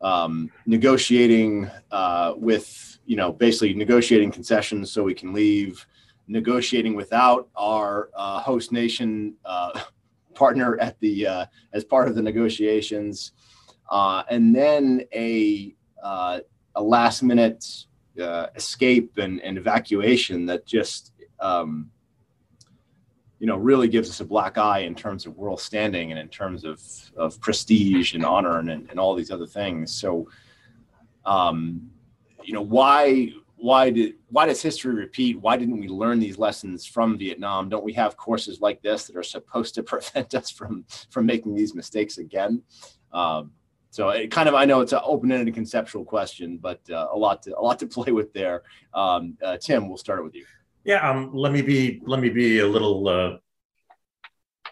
[0.00, 5.84] Um, negotiating uh, with you know, basically negotiating concessions so we can leave,
[6.28, 9.80] negotiating without our uh, host nation uh,
[10.34, 13.32] partner at the uh, as part of the negotiations,
[13.90, 16.38] uh, and then a uh,
[16.76, 17.84] a last minute
[18.22, 21.90] uh, escape and, and evacuation that just um,
[23.40, 26.28] you know really gives us a black eye in terms of world standing and in
[26.28, 26.80] terms of
[27.16, 29.92] of prestige and honor and, and all these other things.
[29.92, 30.28] So.
[31.26, 31.90] Um,
[32.44, 33.30] you know why
[33.60, 35.38] why did why does history repeat?
[35.38, 37.68] Why didn't we learn these lessons from vietnam?
[37.68, 41.54] Don't we have courses like this that are supposed to prevent us from from making
[41.54, 42.62] these mistakes again?
[43.12, 43.52] Um,
[43.90, 47.42] so it kind of i know it's an open-ended conceptual question but uh, a lot
[47.42, 48.62] to a lot to play with there.
[48.94, 50.46] Um, uh, tim we'll start with you.
[50.84, 53.08] Yeah um, let me be let me be a little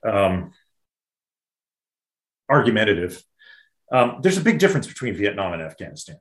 [0.04, 0.52] uh, um,
[2.48, 3.22] argumentative.
[3.92, 6.16] Um, there's a big difference between vietnam and afghanistan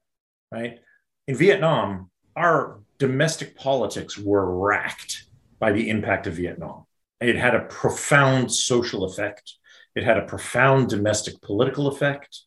[0.51, 0.79] right
[1.27, 5.25] in Vietnam, our domestic politics were racked
[5.59, 6.85] by the impact of Vietnam.
[7.19, 9.53] It had a profound social effect.
[9.95, 12.41] It had a profound domestic political effect.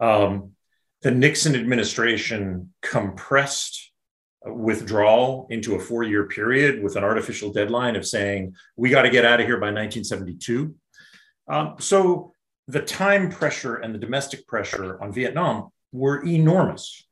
[0.00, 0.52] Um,
[1.02, 3.92] the Nixon administration compressed
[4.46, 9.10] withdrawal into a four year period with an artificial deadline of saying, we got to
[9.10, 10.74] get out of here by 1972.
[11.48, 12.32] Um, so
[12.68, 17.06] the time pressure and the domestic pressure on Vietnam were enormous.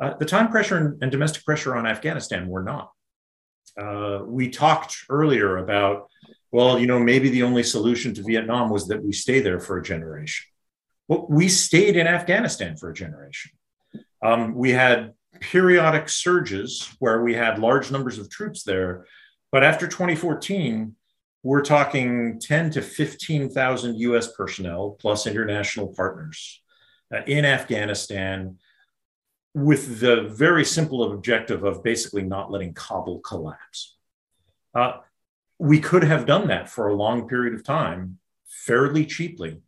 [0.00, 2.90] Uh, the time pressure and, and, domestic pressure on Afghanistan were not.
[3.80, 6.08] Uh, we talked earlier about,
[6.50, 9.78] well, you know, maybe the only solution to Vietnam was that we stay there for
[9.78, 10.46] a generation.
[11.06, 13.52] Well, we stayed in Afghanistan for a generation.
[14.22, 19.06] Um, we had periodic surges where we had large numbers of troops there.
[19.52, 20.96] But after 2014,
[21.42, 26.62] we're talking 10 to 15,000 US personnel plus international partners
[27.14, 28.58] uh, in Afghanistan
[29.54, 33.96] with the very simple objective of basically not letting Kabul collapse.
[34.74, 34.98] Uh,
[35.58, 39.60] we could have done that for a long period of time fairly cheaply.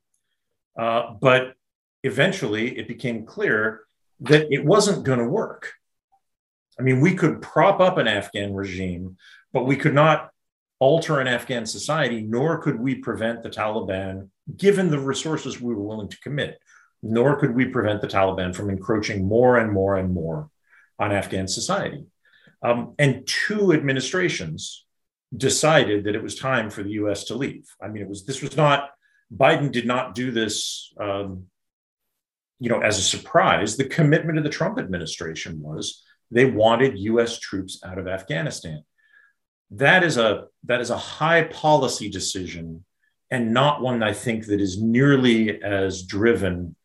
[0.76, 1.54] Uh, but
[2.02, 3.82] eventually it became clear
[4.20, 5.74] that it wasn't going to work.
[6.78, 9.16] I mean, we could prop up an Afghan regime,
[9.52, 10.30] but we could not
[10.78, 15.82] alter an Afghan society, nor could we prevent the Taliban, given the resources we were
[15.82, 16.58] willing to commit,
[17.10, 20.50] nor could we prevent the Taliban from encroaching more and more and more
[20.98, 22.04] on Afghan society.
[22.62, 24.84] Um, and two administrations
[25.36, 27.66] decided that it was time for the US to leave.
[27.82, 28.90] I mean, it was this was not
[29.34, 31.44] Biden did not do this um,
[32.58, 33.76] you know, as a surprise.
[33.76, 38.82] The commitment of the Trump administration was they wanted US troops out of Afghanistan
[39.70, 42.84] that is a that is a high policy decision
[43.30, 46.75] and not one I think that is nearly as driven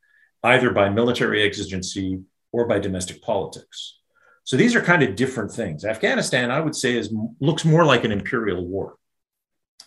[0.43, 2.21] either by military exigency
[2.51, 3.99] or by domestic politics.
[4.43, 5.85] So these are kind of different things.
[5.85, 8.95] Afghanistan, I would say, is looks more like an imperial war.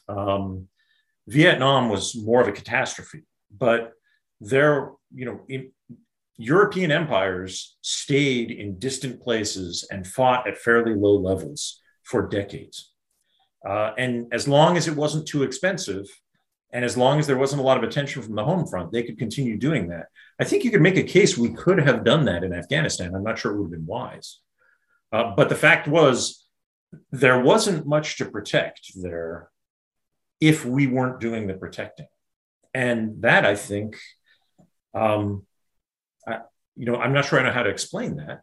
[0.09, 0.69] Um,
[1.27, 3.25] Vietnam was more of a catastrophe,
[3.57, 3.93] but
[4.41, 5.73] there, you know, in,
[6.37, 12.93] European empires stayed in distant places and fought at fairly low levels for decades.
[13.67, 16.07] Uh, and as long as it wasn't too expensive,
[16.75, 19.05] and as long as there wasn't a lot of attention from the home front, they
[19.05, 20.07] could continue doing that.
[20.41, 23.15] I think you could make a case we could have done that in Afghanistan.
[23.15, 24.41] I'm not sure it would have been wise.
[25.13, 26.45] Uh, but the fact was,
[27.13, 29.51] there wasn't much to protect there
[30.41, 32.09] if we weren't doing the protecting.
[32.75, 33.97] And that, I think,
[34.95, 35.47] um,
[36.27, 36.41] I,
[36.75, 38.43] you know, I'm not sure I know how to explain that.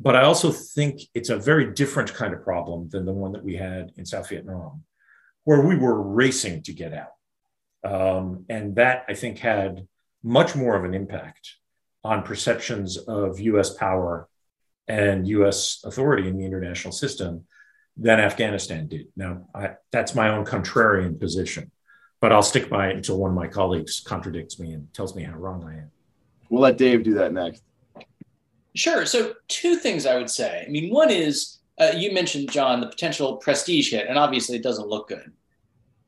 [0.00, 3.44] But I also think it's a very different kind of problem than the one that
[3.44, 4.82] we had in South Vietnam,
[5.44, 7.12] where we were racing to get out.
[7.88, 9.86] Um, and that, I think, had
[10.22, 11.54] much more of an impact
[12.04, 14.28] on perceptions of US power
[14.86, 17.46] and US authority in the international system
[17.96, 19.06] than Afghanistan did.
[19.16, 21.70] Now, I, that's my own contrarian position,
[22.20, 25.22] but I'll stick by it until one of my colleagues contradicts me and tells me
[25.22, 25.90] how wrong I am.
[26.50, 27.62] We'll let Dave do that next.
[28.74, 29.06] Sure.
[29.06, 30.64] So, two things I would say.
[30.66, 34.62] I mean, one is uh, you mentioned, John, the potential prestige hit, and obviously it
[34.62, 35.32] doesn't look good.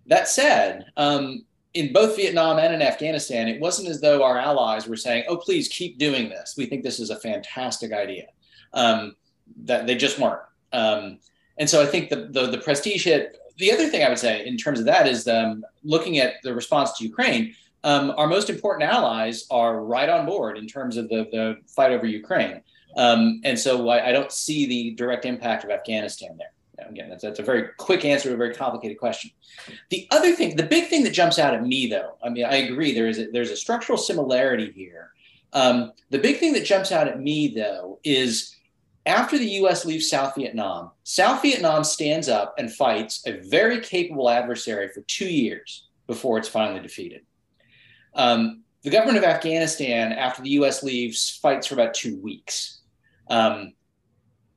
[0.06, 4.88] That said, um, in both Vietnam and in Afghanistan, it wasn't as though our allies
[4.88, 6.54] were saying, oh, please keep doing this.
[6.56, 8.26] We think this is a fantastic idea.
[8.72, 9.16] Um,
[9.64, 10.42] that they just weren't.
[10.72, 11.18] Um,
[11.58, 14.46] and so I think the, the, the, prestige hit, the other thing I would say
[14.46, 18.50] in terms of that is um, looking at the response to Ukraine, um, our most
[18.50, 22.62] important allies are right on board in terms of the, the fight over Ukraine.
[22.96, 26.52] Um, and so I, I, don't see the direct impact of Afghanistan there.
[26.88, 29.30] Again, that's, that's a very quick answer to a very complicated question.
[29.90, 32.56] The other thing, the big thing that jumps out at me, though, I mean, I
[32.56, 35.10] agree there is a, there's a structural similarity here.
[35.52, 38.56] Um, the big thing that jumps out at me, though, is
[39.06, 44.30] after the US leaves South Vietnam, South Vietnam stands up and fights a very capable
[44.30, 47.22] adversary for two years before it's finally defeated.
[48.14, 52.80] Um, the government of Afghanistan, after the US leaves, fights for about two weeks.
[53.28, 53.74] Um,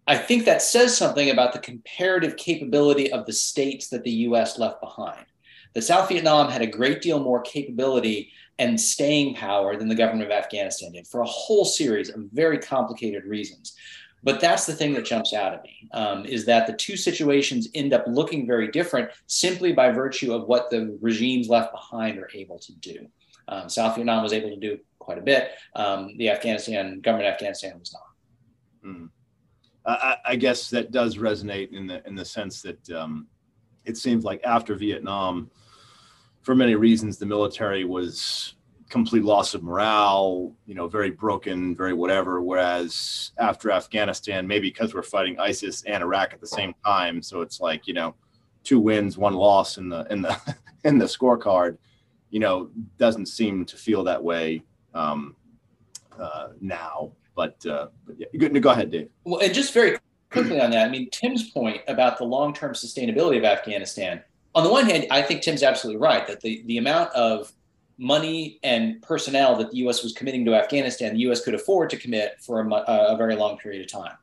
[0.05, 4.59] I think that says something about the comparative capability of the states that the US
[4.59, 5.25] left behind.
[5.73, 10.29] The South Vietnam had a great deal more capability and staying power than the government
[10.29, 13.75] of Afghanistan did for a whole series of very complicated reasons.
[14.23, 17.67] But that's the thing that jumps out at me um, is that the two situations
[17.73, 22.29] end up looking very different simply by virtue of what the regimes left behind are
[22.33, 23.07] able to do.
[23.49, 25.51] Um, South Vietnam was able to do quite a bit.
[25.75, 28.89] Um, the Afghanistan government, of Afghanistan was not.
[28.89, 29.09] Mm.
[29.85, 33.27] I, I, guess that does resonate in the in the sense that um,
[33.85, 35.51] it seems like after Vietnam,
[36.41, 38.55] for many reasons, the military was
[38.89, 40.55] complete loss of morale.
[40.65, 42.41] You know, very broken, very whatever.
[42.41, 47.41] Whereas after Afghanistan, maybe because we're fighting ISIS and Iraq at the same time, so
[47.41, 48.15] it's like you know,
[48.63, 50.55] two wins, one loss in the in the
[50.85, 51.77] in the scorecard
[52.33, 54.63] you know, doesn't seem to feel that way
[54.95, 55.35] um,
[56.19, 57.11] uh, now.
[57.35, 59.09] But, uh, but yeah, go, go ahead, Dave.
[59.23, 59.97] Well, and just very
[60.29, 64.21] quickly on that, I mean, Tim's point about the long term sustainability of Afghanistan.
[64.55, 67.51] On the one hand, I think Tim's absolutely right that the, the amount of
[67.97, 70.03] money and personnel that the U.S.
[70.03, 71.43] was committing to Afghanistan, the U.S.
[71.43, 74.15] could afford to commit for a, a very long period of time.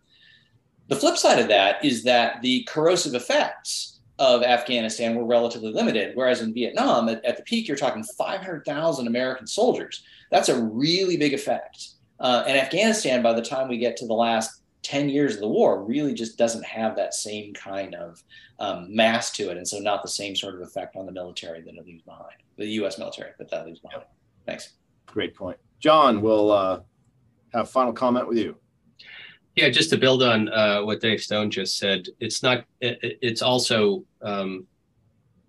[0.88, 6.14] The flip side of that is that the corrosive effects of Afghanistan were relatively limited,
[6.14, 10.02] whereas in Vietnam, at, at the peak, you're talking 500,000 American soldiers.
[10.30, 11.90] That's a really big effect.
[12.20, 15.48] Uh, and Afghanistan, by the time we get to the last 10 years of the
[15.48, 18.22] war, really just doesn't have that same kind of
[18.58, 19.56] um, mass to it.
[19.56, 22.36] And so, not the same sort of effect on the military that it leaves behind,
[22.56, 24.04] the US military, but that leaves behind.
[24.46, 24.74] Thanks.
[25.06, 25.58] Great point.
[25.80, 26.80] John, we'll uh,
[27.54, 28.56] have final comment with you.
[29.56, 32.64] Yeah, just to build on uh, what Dave Stone just said, it's not.
[32.80, 34.66] It, it's also um,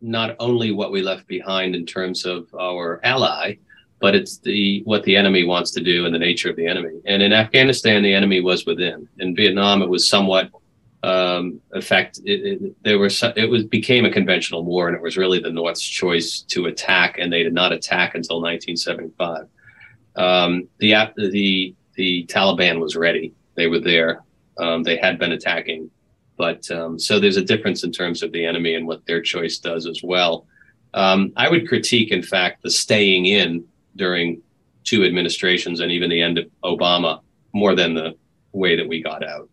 [0.01, 3.55] not only what we left behind in terms of our ally,
[4.01, 6.99] but it's the what the enemy wants to do and the nature of the enemy.
[7.05, 9.07] And in Afghanistan, the enemy was within.
[9.19, 10.49] In Vietnam, it was somewhat
[11.03, 12.19] um, effect.
[12.25, 15.51] It, it, there was it was became a conventional war, and it was really the
[15.51, 19.45] North's choice to attack, and they did not attack until 1975.
[20.15, 24.23] Um, the the the Taliban was ready they were there.
[24.57, 25.89] Um, they had been attacking,
[26.37, 29.57] but um, so there's a difference in terms of the enemy and what their choice
[29.57, 30.45] does as well.
[30.93, 34.41] Um, I would critique, in fact, the staying in during
[34.83, 37.21] two administrations and even the end of Obama
[37.53, 38.15] more than the
[38.51, 39.49] way that we got out.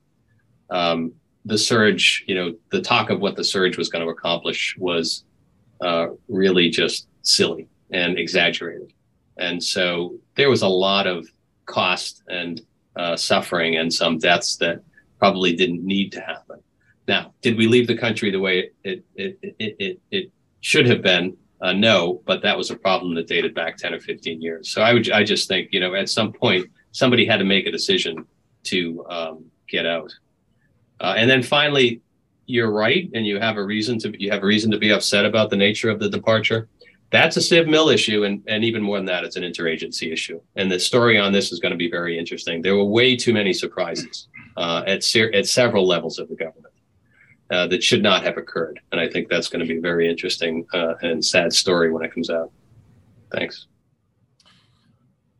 [0.71, 1.13] Um,
[1.45, 5.25] the surge, you know, the talk of what the surge was going to accomplish was
[5.81, 8.93] uh, really just silly and exaggerated.
[9.39, 11.27] And so there was a lot of
[11.67, 12.61] cost and
[12.97, 14.83] uh, suffering and some deaths that
[15.19, 16.61] probably didn't need to happen.
[17.07, 21.03] Now, did we leave the country the way it it it it, it should have
[21.03, 21.37] been?
[21.61, 24.71] Uh, no, but that was a problem that dated back ten or fifteen years.
[24.71, 27.67] So I would I just think you know at some point somebody had to make
[27.67, 28.25] a decision
[28.65, 30.13] to um, get out.
[31.01, 32.01] Uh, and then finally,
[32.47, 35.25] you're right, and you have a reason to you have a reason to be upset
[35.25, 36.69] about the nature of the departure
[37.11, 40.41] that's a Civ-Mil issue, and, and even more than that, it's an interagency issue.
[40.57, 42.61] And the story on this is going to be very interesting.
[42.61, 46.68] There were way too many surprises uh, at at several levels of the government
[47.51, 50.09] uh, that should not have occurred, and I think that's going to be a very
[50.09, 52.53] interesting uh, and sad story when it comes out.
[53.33, 53.67] Thanks.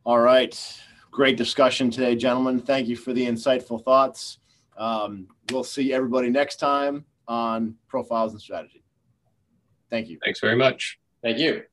[0.05, 0.81] All right,
[1.11, 2.59] great discussion today, gentlemen.
[2.59, 4.39] Thank you for the insightful thoughts.
[4.77, 8.83] Um, we'll see everybody next time on Profiles in Strategy.
[9.89, 10.17] Thank you.
[10.23, 10.99] Thanks very much.
[11.21, 11.63] Thank you.